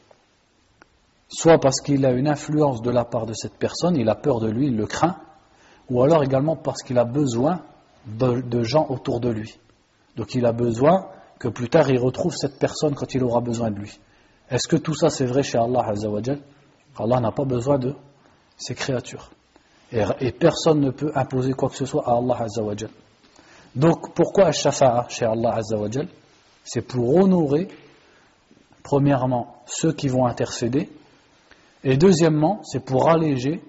[1.28, 4.40] Soit parce qu'il a une influence de la part de cette personne, il a peur
[4.40, 5.18] de lui, il le craint,
[5.90, 7.62] ou alors également parce qu'il a besoin
[8.06, 9.58] de, gens autour de lui.
[10.18, 11.08] Donc il a besoin
[11.42, 14.00] que plus tard il retrouve cette personne quand il aura besoin de lui.
[14.50, 16.40] Est-ce que tout ça c'est vrai chez Allah Azzawajal
[17.00, 17.96] Allah n'a pas besoin de
[18.58, 19.32] ses créatures.
[19.92, 22.92] Et, personne ne peut imposer quoi que ce soit à Allah Azzawajal.
[23.76, 26.08] Donc pourquoi Shafa'a chez Allah Azzawajal
[26.64, 27.70] C'est pour honorer,
[28.84, 30.90] premièrement, ceux qui vont intercéder,
[31.84, 33.62] et deuxièmement, c'est pour alléger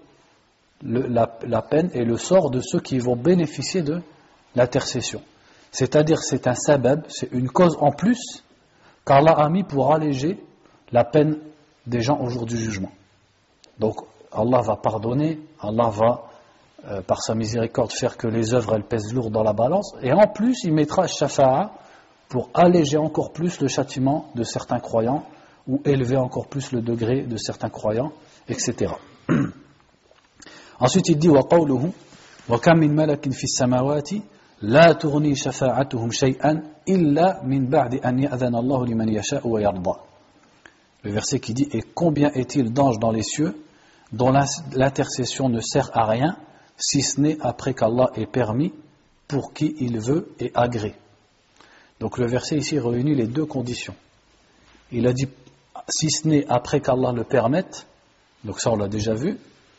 [0.82, 4.02] la, peine et le sort de ceux qui vont bénéficier de
[4.54, 5.22] l'intercession.
[5.72, 8.44] C'est-à-dire c'est un sabab, c'est une cause en plus
[9.04, 10.38] qu'Allah a mis pour alléger
[10.92, 11.38] la peine
[11.86, 12.92] des gens au jour du jugement.
[13.78, 13.96] Donc
[14.30, 16.24] Allah va pardonner, Allah va
[16.84, 20.12] euh, par sa miséricorde faire que les œuvres elles pèsent lourd dans la balance et
[20.12, 21.72] en plus il mettra shafa'a
[22.28, 25.24] pour alléger encore plus le châtiment de certains croyants
[25.66, 28.12] ou élever encore plus le degré de certains croyants,
[28.48, 28.94] etc.
[30.80, 31.28] Ensuite il dit
[34.62, 36.62] wa qawluhu wa kam
[37.44, 40.12] min malakin fi samawati
[41.04, 43.60] le verset qui dit Et combien est-il d'anges dans les cieux
[44.12, 44.32] dont
[44.72, 46.36] l'intercession ne sert à rien
[46.76, 48.72] si ce n'est après qu'Allah ait permis
[49.28, 50.94] pour qui il veut et agrée?
[52.00, 53.94] Donc le verset ici réunit les deux conditions.
[54.90, 55.28] Il a dit
[55.88, 57.86] si ce n'est après qu'Allah le permette,
[58.44, 59.38] donc ça on l'a déjà vu,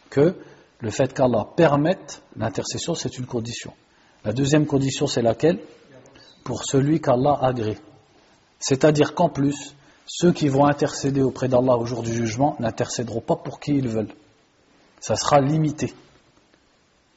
[0.09, 0.35] que
[0.79, 3.73] le fait qu'Allah permette l'intercession c'est une condition.
[4.25, 5.59] La deuxième condition, c'est laquelle?
[6.43, 7.77] Pour celui qu'Allah agrée.
[8.59, 13.35] C'est-à-dire qu'en plus, ceux qui vont intercéder auprès d'Allah au jour du jugement n'intercéderont pas
[13.35, 14.13] pour qui ils veulent.
[14.99, 15.93] Ça sera limité.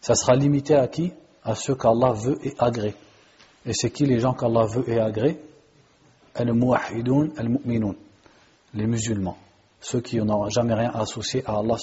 [0.01, 1.13] Ça sera limité à qui?
[1.45, 2.95] À ceux qu'Allah veut et agrée.
[3.65, 5.41] Et c'est qui les gens qu'Allah veut et agrée
[6.35, 7.95] Al-Muwahidun, Al-Mu'minun.
[8.75, 9.39] Les musulmans.
[9.81, 11.77] Ceux qui n'ont jamais rien associé à Allah.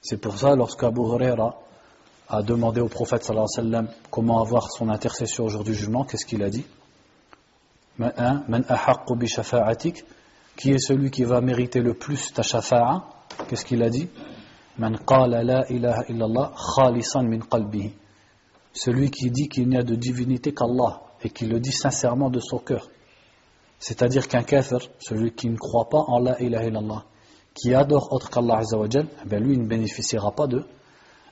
[0.00, 1.58] C'est pour ça, lorsque Abu Huraira
[2.28, 5.74] a demandé au prophète sallallahu alayhi wa sallam comment avoir son intercession au jour du
[5.74, 6.66] jugement, qu'est-ce qu'il a dit?
[9.26, 10.04] Shafa'atik.
[10.56, 13.04] Qui est celui qui va mériter le plus ta shafa'a?
[13.48, 14.08] Qu'est-ce qu'il a dit?
[18.72, 22.40] Celui qui dit qu'il n'y a de divinité qu'Allah et qui le dit sincèrement de
[22.40, 22.88] son cœur.
[23.78, 27.04] C'est-à-dire qu'un kafir, celui qui ne croit pas en la ilaha illallah,
[27.54, 30.64] qui adore autre qu'Allah eh ben lui ne bénéficiera pas de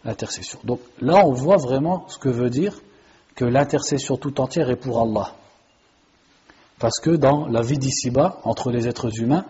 [0.06, 0.58] l'intercession.
[0.64, 2.80] Donc là on voit vraiment ce que veut dire
[3.34, 5.34] que l'intercession tout entière est pour Allah.
[6.78, 9.44] Parce que dans la vie d'ici-bas, entre les êtres humains,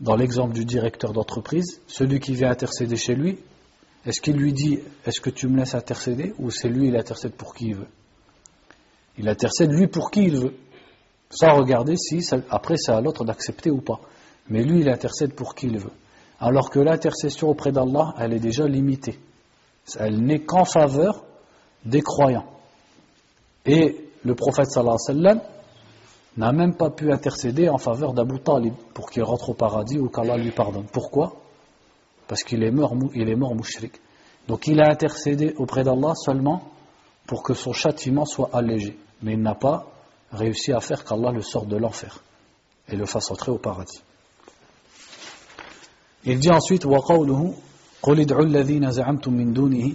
[0.00, 3.38] dans l'exemple du directeur d'entreprise, celui qui vient intercéder chez lui,
[4.04, 7.32] est-ce qu'il lui dit Est-ce que tu me laisses intercéder ou c'est lui il intercède
[7.32, 7.88] pour qui il veut?
[9.18, 10.54] Il intercède lui pour qui il veut,
[11.30, 14.00] sans regarder si après c'est à l'autre d'accepter ou pas.
[14.48, 15.92] Mais lui il intercède pour qui il veut.
[16.40, 19.20] Alors que l'intercession auprès d'Allah, elle est déjà limitée.
[19.99, 21.23] Elle n'est qu'en faveur
[21.85, 22.45] des croyants.
[23.65, 25.41] Et le prophète sallallahu alayhi wa sallam
[26.37, 30.09] n'a même pas pu intercéder en faveur d'Abu Talib pour qu'il rentre au paradis ou
[30.09, 30.85] qu'Allah lui pardonne.
[30.91, 31.35] Pourquoi
[32.27, 33.93] Parce qu'il est mort, il est mort mouchrik.
[34.47, 36.63] Donc il a intercédé auprès d'Allah seulement
[37.25, 38.97] pour que son châtiment soit allégé.
[39.21, 39.87] Mais il n'a pas
[40.31, 42.23] réussi à faire qu'Allah le sorte de l'enfer
[42.89, 44.01] et le fasse entrer au paradis.
[46.25, 47.53] Il dit ensuite وقوله
[48.02, 49.92] قل ادعوا الذين زعمتم من دونه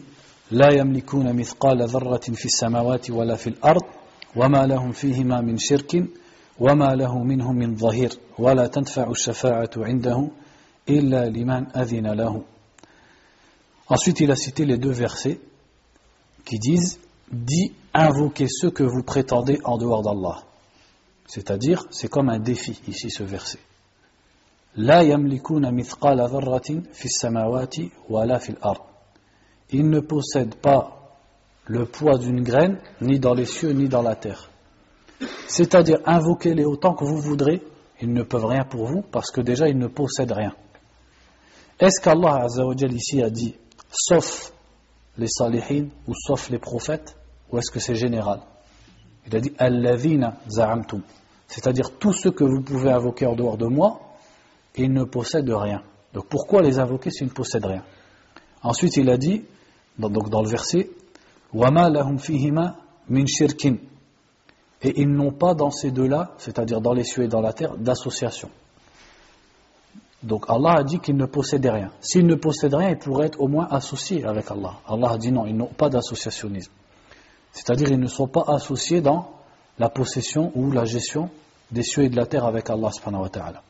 [0.52, 3.84] لا يملكون مثقال ذرة في السماوات ولا في الأرض
[4.36, 6.04] وما لهم فيهما من شرك
[6.60, 10.30] وما له منهم من ظهير ولا تنفع الشفاعة عنده
[10.90, 12.44] إلا لمن أذن له
[13.90, 15.40] Ensuite, il a cité les deux versets
[16.44, 17.00] qui disent
[17.32, 20.44] Dis, invoquez ceux que vous prétendez en dehors d'Allah.
[21.26, 23.60] C'est-à-dire, c'est comme un défi ici ce verset.
[24.78, 25.04] La.
[25.04, 25.18] Ils
[29.90, 30.94] ne possèdent pas
[31.66, 34.52] le poids d'une graine, ni dans les cieux, ni dans la terre.
[35.48, 37.64] C'est-à-dire, invoquez-les autant que vous voudrez,
[38.02, 40.54] ils ne peuvent rien pour vous, parce que déjà, ils ne possèdent rien.
[41.80, 42.46] Est-ce qu'Allah
[42.92, 43.56] ici a dit,
[43.92, 44.54] sauf
[45.18, 47.18] les salihin, ou sauf les prophètes,
[47.52, 48.42] ou est-ce que c'est général?
[49.26, 51.02] Il a dit, alladhina za'amtum.
[51.48, 54.07] C'est-à-dire, tous ceux que vous pouvez invoquer en dehors de moi,
[54.77, 55.83] ils ne possèdent rien.
[56.13, 57.85] Donc pourquoi les invoquer s'ils ne possèdent rien
[58.63, 59.45] Ensuite, il a dit,
[59.99, 60.91] donc dans le verset,
[61.53, 62.77] وَمَا لَهُمْ فِيهِمَا
[63.11, 63.79] مِنْ شِرْكٍ
[64.85, 67.77] et ils n'ont pas dans ces deux-là, c'est-à-dire dans les cieux et dans la terre,
[67.77, 68.51] d'association.
[70.23, 71.91] Donc Allah a dit qu'ils ne possédaient rien.
[72.01, 74.75] S'ils ne possèdent rien, ils pourraient être au moins associés avec Allah.
[74.87, 76.73] Allah a dit non, ils n'ont pas d'associationnisme.
[77.53, 79.31] C'est-à-dire ils ne sont pas associés dans
[79.79, 81.31] la possession ou la gestion
[81.71, 83.63] des cieux et de la terre avec Allah subhanahu wa ta'ala.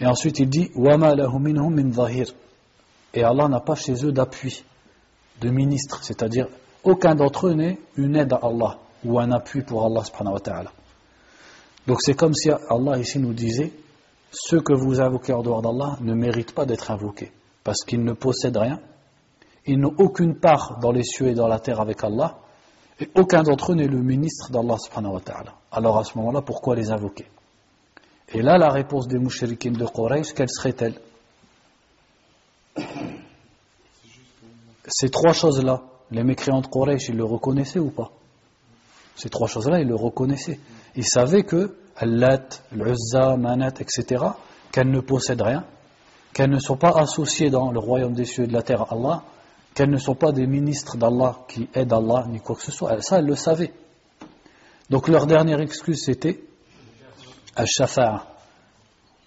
[0.00, 2.32] Et ensuite il dit وَمَا لَهُ min zahir.
[3.14, 4.64] Et Allah n'a pas chez eux d'appui,
[5.40, 6.48] de ministre, c'est-à-dire
[6.84, 10.40] aucun d'entre eux n'est une aide à Allah ou un appui pour Allah subhanahu wa
[10.40, 10.72] ta'ala.
[11.86, 13.72] Donc c'est comme si Allah ici nous disait
[14.30, 17.32] ceux que vous invoquez en dehors d'Allah ne méritent pas d'être invoqués
[17.64, 18.80] parce qu'ils ne possèdent rien,
[19.66, 22.38] ils n'ont aucune part dans les cieux et dans la terre avec Allah
[23.00, 25.54] et aucun d'entre eux n'est le ministre d'Allah subhanahu wa ta'ala.
[25.72, 27.26] Alors à ce moment-là, pourquoi les invoquer
[28.33, 30.95] Et là, la réponse des mouchriquins de Quraysh, quelle serait-elle?
[34.87, 38.11] Ces trois choses-là, les mécréants de Quraysh, ils le reconnaissaient ou pas?
[39.15, 40.59] Ces trois choses-là, ils le reconnaissaient.
[40.95, 44.25] Ils savaient que Allat, l'Uzza, Manat, etc.,
[44.71, 45.65] qu'elles ne possèdent rien,
[46.33, 48.95] qu'elles ne sont pas associées dans le royaume des cieux et de la terre à
[48.95, 49.23] Allah,
[49.75, 52.99] qu'elles ne sont pas des ministres d'Allah qui aident Allah, ni quoi que ce soit.
[53.01, 53.73] Ça, elles le savaient.
[54.89, 56.43] Donc leur dernière excuse, c'était
[57.55, 58.23] Al-Shafa'a.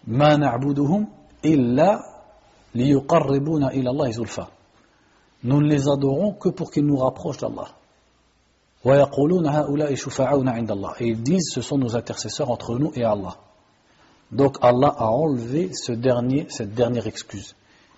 [0.06, 1.06] Ma na'buduhum
[1.42, 2.00] illa
[2.74, 4.48] liyuqarribuna ila Allah zulfa.
[5.44, 7.68] Nous ne les adorons que pour qu'ils nous rapprochent d'Allah.
[11.00, 13.36] Et ils disent ce sont nos intercesseurs entre nous et Allah.
[14.30, 17.54] Donc Allah a enlevé ce dernier, cette dernière excuse.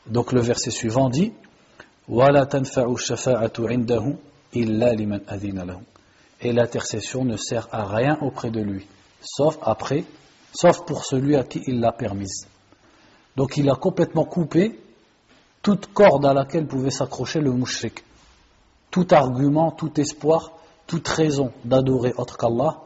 [0.06, 1.32] Donc le verset suivant dit
[6.40, 8.86] Et l'intercession ne sert à rien auprès de lui,
[9.20, 10.04] sauf après,
[10.52, 12.46] sauf pour celui à qui il l'a permise.
[13.36, 14.80] Donc il a complètement coupé
[15.62, 18.04] toute corde à laquelle pouvait s'accrocher le mouchrik
[18.90, 20.52] tout argument, tout espoir,
[20.86, 22.80] toute raison d'adorer autre qu'Allah,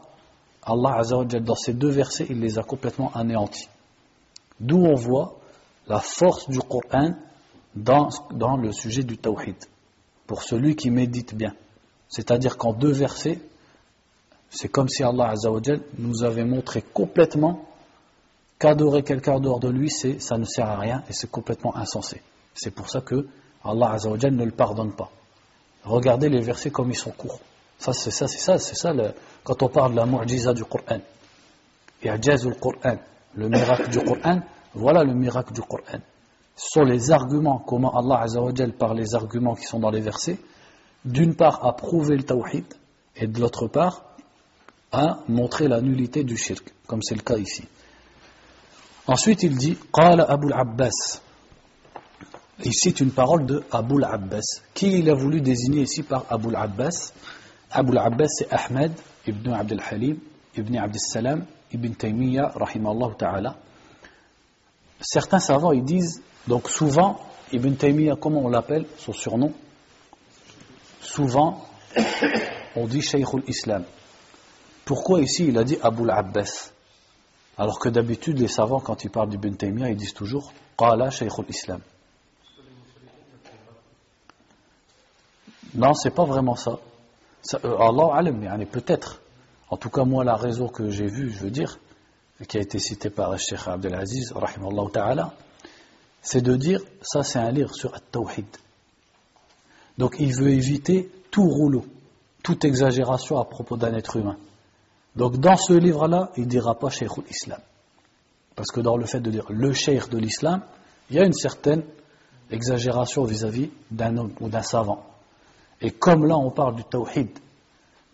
[0.63, 3.69] Allah Azzawajal, dans ces deux versets, il les a complètement anéantis.
[4.59, 5.35] D'où on voit
[5.87, 7.13] la force du Coran
[7.75, 9.55] dans, dans le sujet du tawhid,
[10.27, 11.53] pour celui qui médite bien.
[12.07, 13.39] C'est-à-dire qu'en deux versets,
[14.53, 17.65] c'est comme si Allah Azzawajal nous avait montré complètement
[18.59, 22.21] qu'adorer quelqu'un dehors de lui, ça ne sert à rien et c'est complètement insensé.
[22.53, 23.27] C'est pour ça que
[23.65, 25.09] Allah Azzawajal ne le pardonne pas.
[25.83, 27.39] Regardez les versets comme ils sont courts.
[27.79, 28.93] Ça, c'est ça, c'est ça, c'est ça,
[29.43, 30.99] quand on parle de la mu'jiza du Coran.
[32.03, 32.97] I'jazul Coran,
[33.33, 34.41] le miracle du Coran,
[34.75, 35.99] voilà le miracle du Coran.
[36.55, 40.37] Ce sont les arguments, comment Allah Azzawajal par les arguments qui sont dans les versets,
[41.03, 42.65] d'une part à prouver le tawhid,
[43.15, 44.12] et de l'autre part
[44.93, 47.63] à montrer la nullité du shirk, comme c'est le cas ici.
[49.07, 51.19] Ensuite, il dit Qala Abu Abbas.
[52.63, 54.61] Il cite une parole de Abu Abbas.
[54.73, 57.11] Qui il a voulu désigner ici par Abu Abbas?
[57.71, 58.93] Abu Abbas, c'est Ahmed
[59.27, 60.19] ibn Abdel Halim,
[60.55, 63.57] ibn Abdel Salam, ibn Taymiyyah, rahimallahu ta'ala.
[65.01, 67.19] Certains savants, ils disent, donc souvent,
[67.51, 69.53] Ibn Taymiyyah, comment on l'appelle, son surnom?
[71.01, 71.65] Souvent,
[72.75, 73.83] on dit Shaykhul Islam.
[74.85, 76.71] Pourquoi ici il a dit Abu Abbas?
[77.57, 81.45] Alors que d'habitude, les savants, quand ils parlent d'Ibn Taymiyyah, ils disent toujours Qala Shaykhul
[81.49, 81.81] Islam.
[85.75, 86.79] Non, c'est pas vraiment ça.
[87.63, 89.21] Euh, Allah alam, peut-être.
[89.69, 91.79] En tout cas, moi, la raison que j'ai vue, je veux dire,
[92.47, 94.33] qui a été citée par le Cheikh Abdelaziz,
[94.93, 95.33] ta'ala,
[96.21, 98.45] c'est de dire, ça c'est un livre sur At-Tawhid.
[99.97, 101.85] Donc il veut éviter tout rouleau,
[102.41, 104.37] toute exagération à propos d'un être humain.
[105.15, 107.59] Donc dans ce livre-là, il ne dira pas Cheikh l'Islam.
[108.55, 110.61] Parce que dans le fait de dire le Cheikh de l'Islam,
[111.09, 111.83] il y a une certaine
[112.51, 115.03] exagération vis-à-vis d'un homme ou d'un savant.
[115.81, 117.29] Et comme là on parle du tawhid,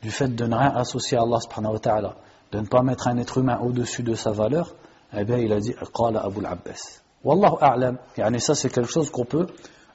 [0.01, 2.15] du fait de ne rien associer à Allah subhanahu wa ta'ala,
[2.51, 4.73] de ne pas mettre un être humain au-dessus de sa valeur,
[5.15, 7.01] eh bien il a dit Qala Abu al-Abbas.
[7.23, 7.97] Wallahu.
[8.17, 9.47] Et ça c'est quelque chose qu'on peut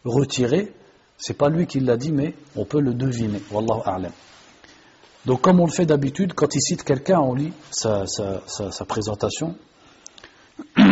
[0.05, 0.73] retirer.
[1.17, 3.41] C'est pas lui qui l'a dit, mais on peut le deviner.
[3.51, 4.13] Wallahu a'lam.
[5.27, 8.71] Donc comme on le fait d'habitude, quand il cite quelqu'un, on lit sa, sa, sa,
[8.71, 9.55] sa présentation.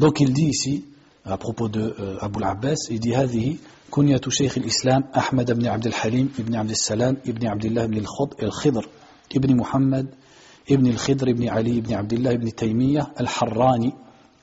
[0.00, 0.84] Donc il dit ici,
[1.24, 3.56] à propos de euh, Abu al-Abbas, il dit هذه
[3.90, 8.04] كنية شيخ الإسلام أحمد بن عبد الحليم بن عبد السلام بن عبد الله بن
[8.42, 8.88] الخضر
[9.36, 10.06] ابن محمد
[10.70, 13.92] ابن الخضر بن علي بن عبد الله بن تيمية الحراني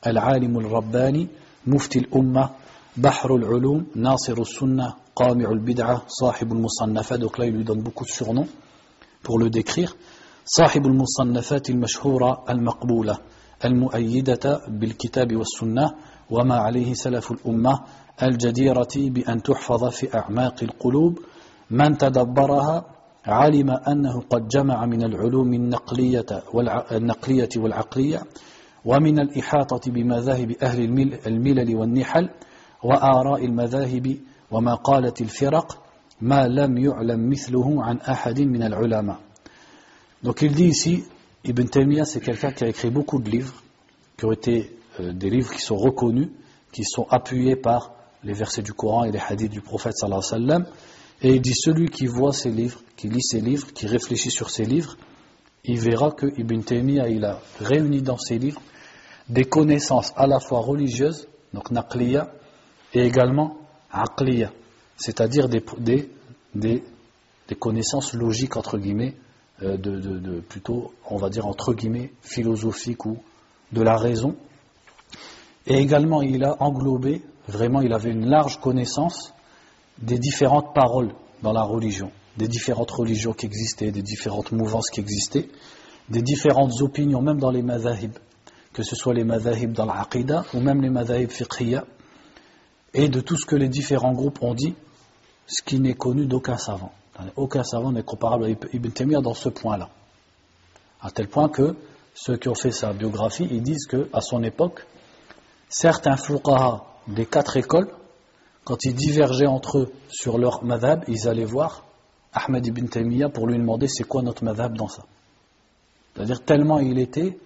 [0.07, 1.27] العالم الرباني
[1.67, 2.49] مفتي الأمة
[2.97, 8.09] بحر العلوم ناصر السنة Qami'ul Bid'a, Sahibul Musannafat, donc là il lui donne beaucoup de
[8.09, 8.47] surnoms
[9.23, 9.95] pour le décrire.
[10.43, 13.19] Sahibul Musannafat al-Mashhoura al-Maqboula,
[13.61, 15.95] al-Mu'ayyidata bil-Kitab wa Sunnah,
[16.29, 17.85] wa ma alayhi salaful Ummah,
[18.17, 21.19] al-Jadirati bi an tuhfadha fi a'maq al-qulub,
[21.69, 22.91] man tadabbaraha
[23.27, 26.25] علم أنه قد جمع من العلوم النقلية,
[26.91, 28.21] النقلية والعقلية
[28.85, 30.79] ومن الإحاطة بمذاهب أهل
[31.27, 32.29] الملل والنحل
[32.83, 34.17] وآراء المذاهب
[34.54, 34.78] وما
[35.20, 35.82] الفرق
[36.20, 39.20] ما لم يعلم مثله عن أحد من العلماء
[40.22, 41.04] Donc il dit ici,
[41.44, 43.54] Ibn Taymiyyah c'est quelqu'un qui a écrit beaucoup de livres,
[44.18, 46.28] qui ont été euh, des livres qui sont reconnus,
[46.72, 50.46] qui sont appuyés par les versets du Coran et les hadiths du prophète sallallahu alayhi
[50.46, 50.66] wa sallam.
[51.22, 54.50] Et il dit celui qui voit ces livres, qui lit ces livres, qui réfléchit sur
[54.50, 54.96] ces livres,
[55.64, 58.60] il verra que Ibn Taymiyyah il a réuni dans ses livres
[59.28, 62.32] des connaissances à la fois religieuses, donc naqliya,
[62.92, 63.56] et également
[64.01, 64.51] aqliya,
[64.97, 66.83] c'est-à-dire des,
[67.59, 69.15] connaissances logiques, entre guillemets,
[69.63, 73.17] euh, de, plutôt, on va dire, entre guillemets, philosophiques ou
[73.71, 74.35] de la raison.
[75.67, 79.33] Et également, il a englobé Vraiment, il avait une large connaissance
[79.99, 84.99] des différentes paroles dans la religion, des différentes religions qui existaient, des différentes mouvances qui
[84.99, 85.47] existaient,
[86.09, 88.13] des différentes opinions, même dans les madhahib,
[88.73, 91.85] que ce soit les madhahib dans l'aqida ou même les madhahib fiqhiyya,
[92.95, 94.73] et de tout ce que les différents groupes ont dit,
[95.47, 96.93] ce qui n'est connu d'aucun savant.
[97.35, 99.89] Aucun savant n'est comparable à Ibn Taymiyyah dans ce point-là.
[101.01, 101.75] À tel point que
[102.13, 104.85] ceux qui ont fait sa biographie, ils disent qu'à son époque,
[105.69, 107.89] certains fuqaha des quatre écoles,
[108.63, 111.83] quand ils divergeaient entre eux sur leur madhab, ils allaient voir
[112.33, 115.03] Ahmed ibn Taymiyyah pour lui demander c'est quoi notre madhab dans ça.
[116.13, 117.37] C'est-à-dire tellement il était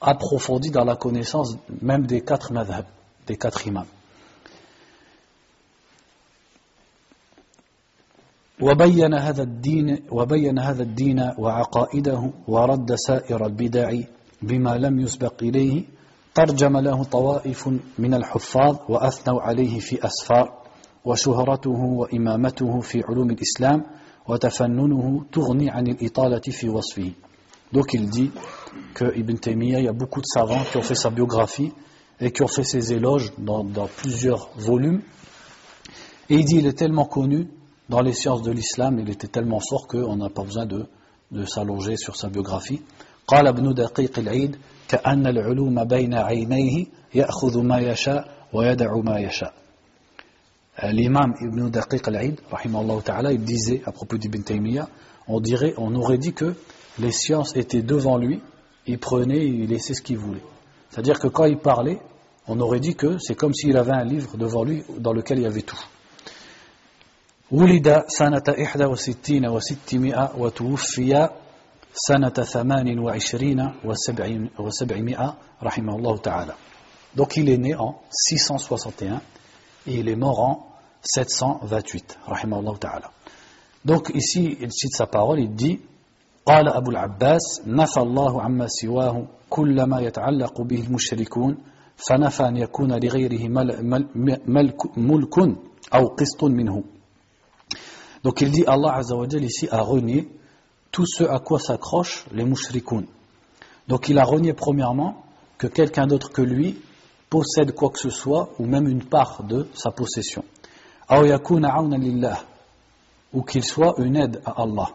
[0.00, 2.84] approfondi dans la connaissance même des quatre madhab,
[3.26, 3.86] des quatre imams.
[8.60, 13.92] وبين هذا الدين وبين هذا الدين وعقائده ورد سائر البدع
[14.42, 15.84] بما لم يسبق إليه
[16.34, 20.62] ترجم له طوائف من الحفاظ وأثنوا عليه في أسفار
[21.04, 23.84] وشهرته وإمامته في علوم الإسلام
[24.28, 27.12] وتفننه تغني عن الإطالة في وصفه
[27.72, 28.30] Donc il dit
[28.94, 31.72] que Ibn Taymiyyah, il y a beaucoup de savants qui ont fait sa biographie
[32.20, 35.02] et qui ont fait ses éloges dans, dans plusieurs volumes.
[36.30, 37.48] Et il dit il est tellement connu
[37.89, 40.85] dans les sciences de l'islam, il était tellement fort qu'on n'a pas besoin de,
[41.31, 42.81] de s'allonger sur sa biographie.
[43.27, 44.57] قال ابن دقيق العيد
[44.87, 49.53] كأن العلوم بين عينيه يأخذ ما يشاء ويدع ما يشاء
[50.83, 52.41] L'imam Ibn Daqiq al-Aid,
[53.03, 54.87] ta'ala, il disait à propos d'Ibn Taymiyyah,
[55.27, 56.55] on, dirait, on aurait dit que
[56.97, 58.39] les sciences étaient devant lui,
[58.87, 60.41] il prenait et il laissait ce qu'il voulait.
[60.89, 61.99] C'est-à-dire que quand il parlait,
[62.47, 65.43] on aurait dit que c'est comme s'il avait un livre devant lui dans lequel il
[65.43, 65.79] y avait tout.
[67.52, 71.28] ولد سنة 61 و600 وتوفي
[71.94, 76.54] سنة 28 و700 رحمه الله تعالى.
[77.16, 79.20] Donc il est né en 661
[79.86, 80.66] et il est mort en
[81.02, 83.04] 728 رحمه الله تعالى.
[83.84, 85.80] Donc ici il cite sa parole, il dit
[86.46, 91.56] قال أبو العباس نفى الله عما سواه كل ما يتعلق به المشركون
[91.96, 93.48] فنفى أن يكون لغيره
[94.46, 95.38] ملك,
[95.94, 96.84] أو قسط منه
[98.26, 100.28] Donc il dit Allah Azzawajal ici a renié
[100.90, 103.06] tout ce à quoi s'accrochent les mushrikoun.
[103.86, 105.22] Donc il a renié premièrement
[105.58, 106.76] que quelqu'un d'autre que lui
[107.30, 110.44] possède quoi que ce soit ou même une part de sa possession.
[113.32, 114.88] Ou qu'il soit une aide à Allah.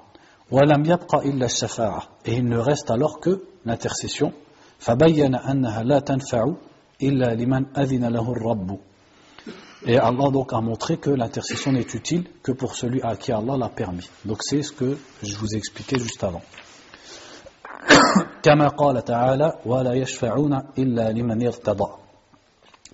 [2.26, 4.34] Et il ne reste alors que l'intercession.
[9.85, 13.57] Et Allah donc a montré que l'intercession n'est utile que pour celui à qui Allah
[13.57, 14.09] l'a permis.
[14.25, 16.43] Donc c'est ce que je vous ai expliqué juste avant.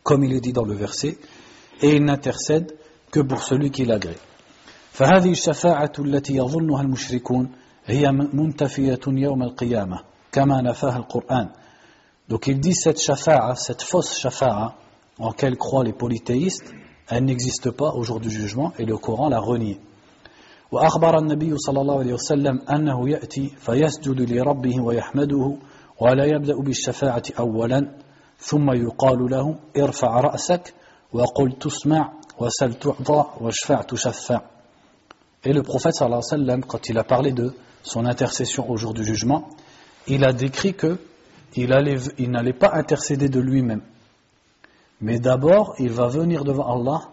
[0.02, 1.18] Comme il est dit dans le verset,
[1.80, 2.76] et il n'intercède
[3.10, 4.18] que pour celui qui l'agrée.
[4.92, 7.50] فهذه الشفاعة التي يظنها المشركون
[7.86, 10.00] هي منتفية يوم القيامة
[10.32, 11.48] كما نفاها القرآن
[12.28, 14.74] Donc il dit cette shafa'a, cette fausse shafa'a,
[15.18, 16.72] en quelle croient les polythéistes,
[17.08, 19.78] elle n'existe pas au jour du jugement et le Coran l'a renie.
[20.72, 25.56] وأخبر النبي صلى الله عليه وسلم أنه يأتي فيسجد لربه ويحمده
[26.00, 27.88] ولا يبدأ بالشفاعة أولا
[28.38, 30.74] ثم يقال له ارفع رأسك
[31.12, 34.40] وقل تسمع وسل تعطى واشفع تشفع
[35.44, 37.52] Et le prophète sallallahu alayhi wa sallam, quand il a parlé de
[37.82, 39.48] son intercession au jour du jugement,
[40.06, 40.98] il a décrit que
[41.56, 43.82] il n'allait pas intercéder de lui-même.
[45.01, 47.09] mais d'abord, il va venir devant Allah,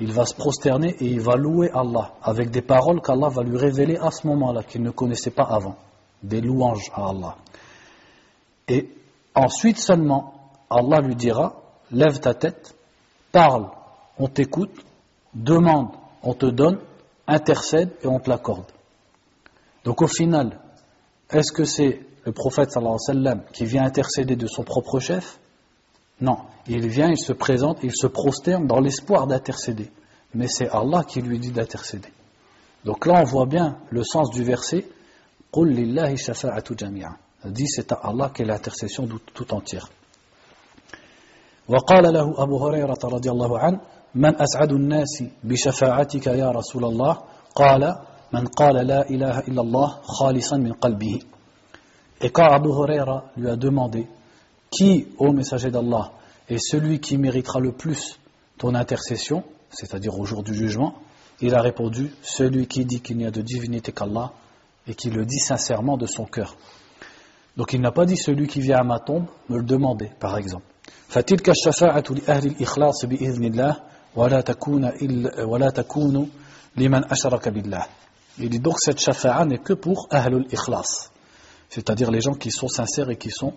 [0.00, 3.56] il va se prosterner et il va louer Allah avec des paroles qu'Allah va lui
[3.56, 5.76] révéler à ce moment-là, qu'il ne connaissait pas avant,
[6.22, 7.36] des louanges à Allah.
[8.68, 8.90] Et
[9.34, 10.34] ensuite seulement,
[10.70, 11.60] Allah lui dira,
[11.90, 12.74] lève ta tête,
[13.32, 13.68] parle,
[14.18, 14.84] on t'écoute,
[15.34, 15.88] demande,
[16.22, 16.78] on te donne,
[17.26, 18.66] intercède et on te l'accorde.
[19.84, 20.58] Donc au final,
[21.30, 22.76] est-ce que c'est le prophète
[23.52, 25.39] qui vient intercéder de son propre chef
[26.21, 26.37] non,
[26.67, 29.91] il vient, il se présente, il se prosterne dans l'espoir d'intercéder.
[30.33, 32.09] Mais c'est Allah qui lui dit d'intercéder.
[32.83, 34.85] Donc là, on voit bien le sens du verset
[35.51, 39.89] قُلْ لِلَّهِ شَفَاعَةُ جَمِيعًا dit c'est à Allah qu'est l'intercession tout entière.
[41.67, 43.79] وقال له أبو هريرة رضي الله عنه
[44.15, 47.17] من أسعد الناس بشفاعتك يا رسول الله
[47.55, 47.95] قال
[48.33, 51.19] من قال لا إله إلا الله خالصا من قلبه
[52.21, 54.07] Et quand Abu Huraira lui a demandé
[54.70, 56.12] qui, ô messager d'Allah,
[56.48, 58.18] est celui qui méritera le plus
[58.58, 60.94] ton intercession, c'est-à-dire au jour du jugement?
[61.40, 64.32] Il a répondu Celui qui dit qu'il n'y a de divinité qu'Allah
[64.86, 66.56] et qui le dit sincèrement de son cœur.
[67.56, 70.36] Donc il n'a pas dit celui qui vient à ma tombe me le demander, par
[70.38, 70.64] exemple.
[78.38, 81.10] Il dit donc cette shafa'a n'est que pour ahlul ikhlas,
[81.68, 83.54] c'est-à-dire les gens qui sont sincères et qui sont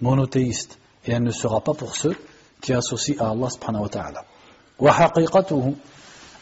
[0.00, 2.16] monothéiste et elle ne sera pas pour ceux
[2.60, 4.24] qui associent à Allah subhanahu wa ta'ala.
[4.78, 5.74] وحقيقته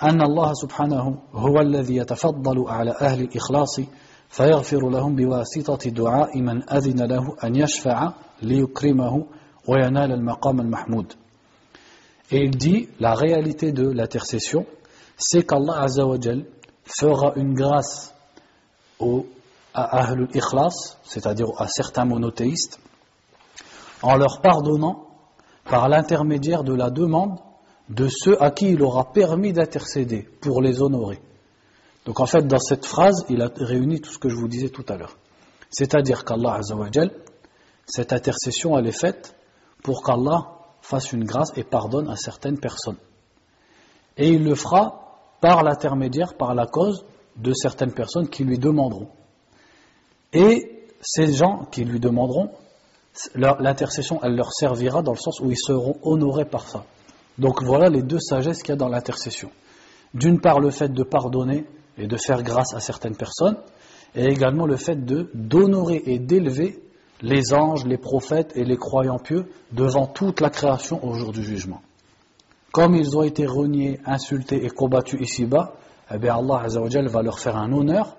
[0.02, 3.80] أن الله سبحانه هو الذي يتفضل على أهل الإخلاص
[4.28, 9.26] فيغفر لهم بواسطة دعاء من أذن له أن يشفع ليكرمه
[9.68, 11.14] وينال المقام المحمود.
[12.32, 14.66] Et il dit, la réalité de l'intercession,
[15.16, 16.44] c'est qu'Allah Azzawajal
[16.84, 18.12] fera une grâce
[18.98, 19.26] aux,
[19.74, 22.80] à Ahlul Ikhlas, c'est-à-dire à certains monothéistes,
[24.04, 25.06] en leur pardonnant
[25.64, 27.38] par l'intermédiaire de la demande
[27.88, 31.20] de ceux à qui il aura permis d'intercéder pour les honorer.
[32.04, 34.68] Donc en fait, dans cette phrase, il a réuni tout ce que je vous disais
[34.68, 35.16] tout à l'heure.
[35.70, 37.12] C'est-à-dire qu'Allah Azzawajal,
[37.86, 39.34] cette intercession, elle est faite
[39.82, 40.50] pour qu'Allah
[40.82, 42.98] fasse une grâce et pardonne à certaines personnes.
[44.18, 49.08] Et il le fera par l'intermédiaire, par la cause de certaines personnes qui lui demanderont.
[50.34, 52.50] Et ces gens qui lui demanderont,
[53.34, 56.84] l'intercession, elle leur servira dans le sens où ils seront honorés par ça.
[57.38, 59.50] Donc voilà les deux sagesses qu'il y a dans l'intercession.
[60.12, 61.66] D'une part, le fait de pardonner
[61.98, 63.56] et de faire grâce à certaines personnes,
[64.14, 66.80] et également le fait d'honorer et d'élever
[67.20, 71.42] les anges, les prophètes et les croyants pieux devant toute la création au jour du
[71.42, 71.82] jugement.
[72.72, 75.74] Comme ils ont été reniés, insultés et combattus ici-bas,
[76.12, 78.16] eh bien Allah va leur faire un honneur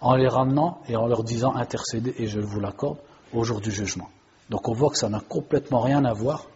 [0.00, 2.98] en les ramenant et en leur disant intercéder et je vous l'accorde
[3.32, 4.08] au jour du jugement.
[4.50, 6.46] Donc on voit que ça n'a complètement rien à voir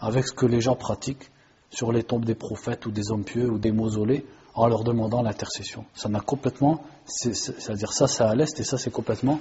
[0.00, 1.30] avec ce que les gens pratiquent
[1.70, 5.22] sur les tombes des prophètes ou des hommes pieux ou des mausolées en leur demandant
[5.22, 5.84] l'intercession.
[5.94, 9.40] Ça n'a complètement, c'est-à-dire ça c'est à l'est et ça c'est complètement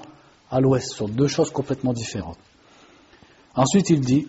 [0.49, 2.39] à l'ouest, ce sont deux choses complètement différentes.
[3.55, 4.28] Ensuite il dit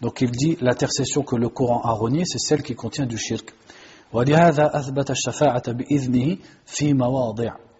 [0.00, 3.54] donc il dit l'intercession que le Coran a reniée c'est celle qui contient du shirk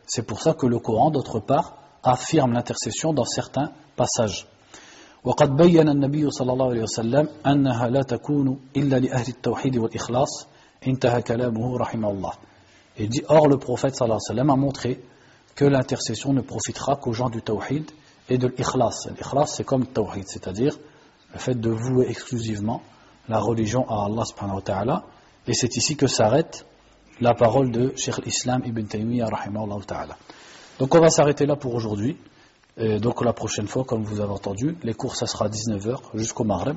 [0.08, 4.46] c'est pour ça que le Coran, d'autre part, affirme l'intercession dans certains passages.
[5.24, 10.48] وقد بين النبي صلى الله عليه وسلم أنها لا تكون إلا لأهل التوحيد والإخلاص
[10.88, 12.32] انتهى كلامه رحمه الله
[12.98, 15.00] Il dit, or le prophète sallallahu alayhi wa sallam a montré
[15.56, 17.92] que l'intercession ne profitera qu'aux gens du tawhid
[18.30, 19.08] et de l'ikhlas.
[19.10, 20.78] L'ikhlas c'est comme le tawhid, c'est-à-dire
[21.34, 22.82] le fait de vouer exclusivement
[23.28, 25.04] la religion à Allah subhanahu wa ta'ala.
[25.48, 26.66] Et c'est ici que s'arrête
[27.21, 29.29] la parole de Sheikh l'Islam Ibn Taymiyyah
[29.87, 30.17] ta'ala.
[30.79, 32.17] Donc on va s'arrêter là pour aujourd'hui.
[32.77, 36.77] Donc la prochaine fois, comme vous avez entendu, les cours ça sera 19h jusqu'au Maghreb.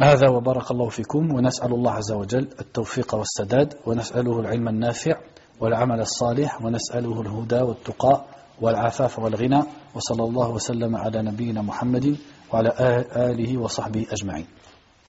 [0.00, 5.16] هذا وبارك الله فيكم ونسأل الله عز وجل التوفيق والسداد ونسأله العلم النافع
[5.60, 8.24] والعمل الصالح ونسأله الهدى والتقى
[8.60, 9.62] والعفاف والغنى
[9.94, 12.16] وصلى الله وسلم على نبينا محمد
[12.52, 12.74] وعلى
[13.16, 14.46] آله وصحبه أجمعين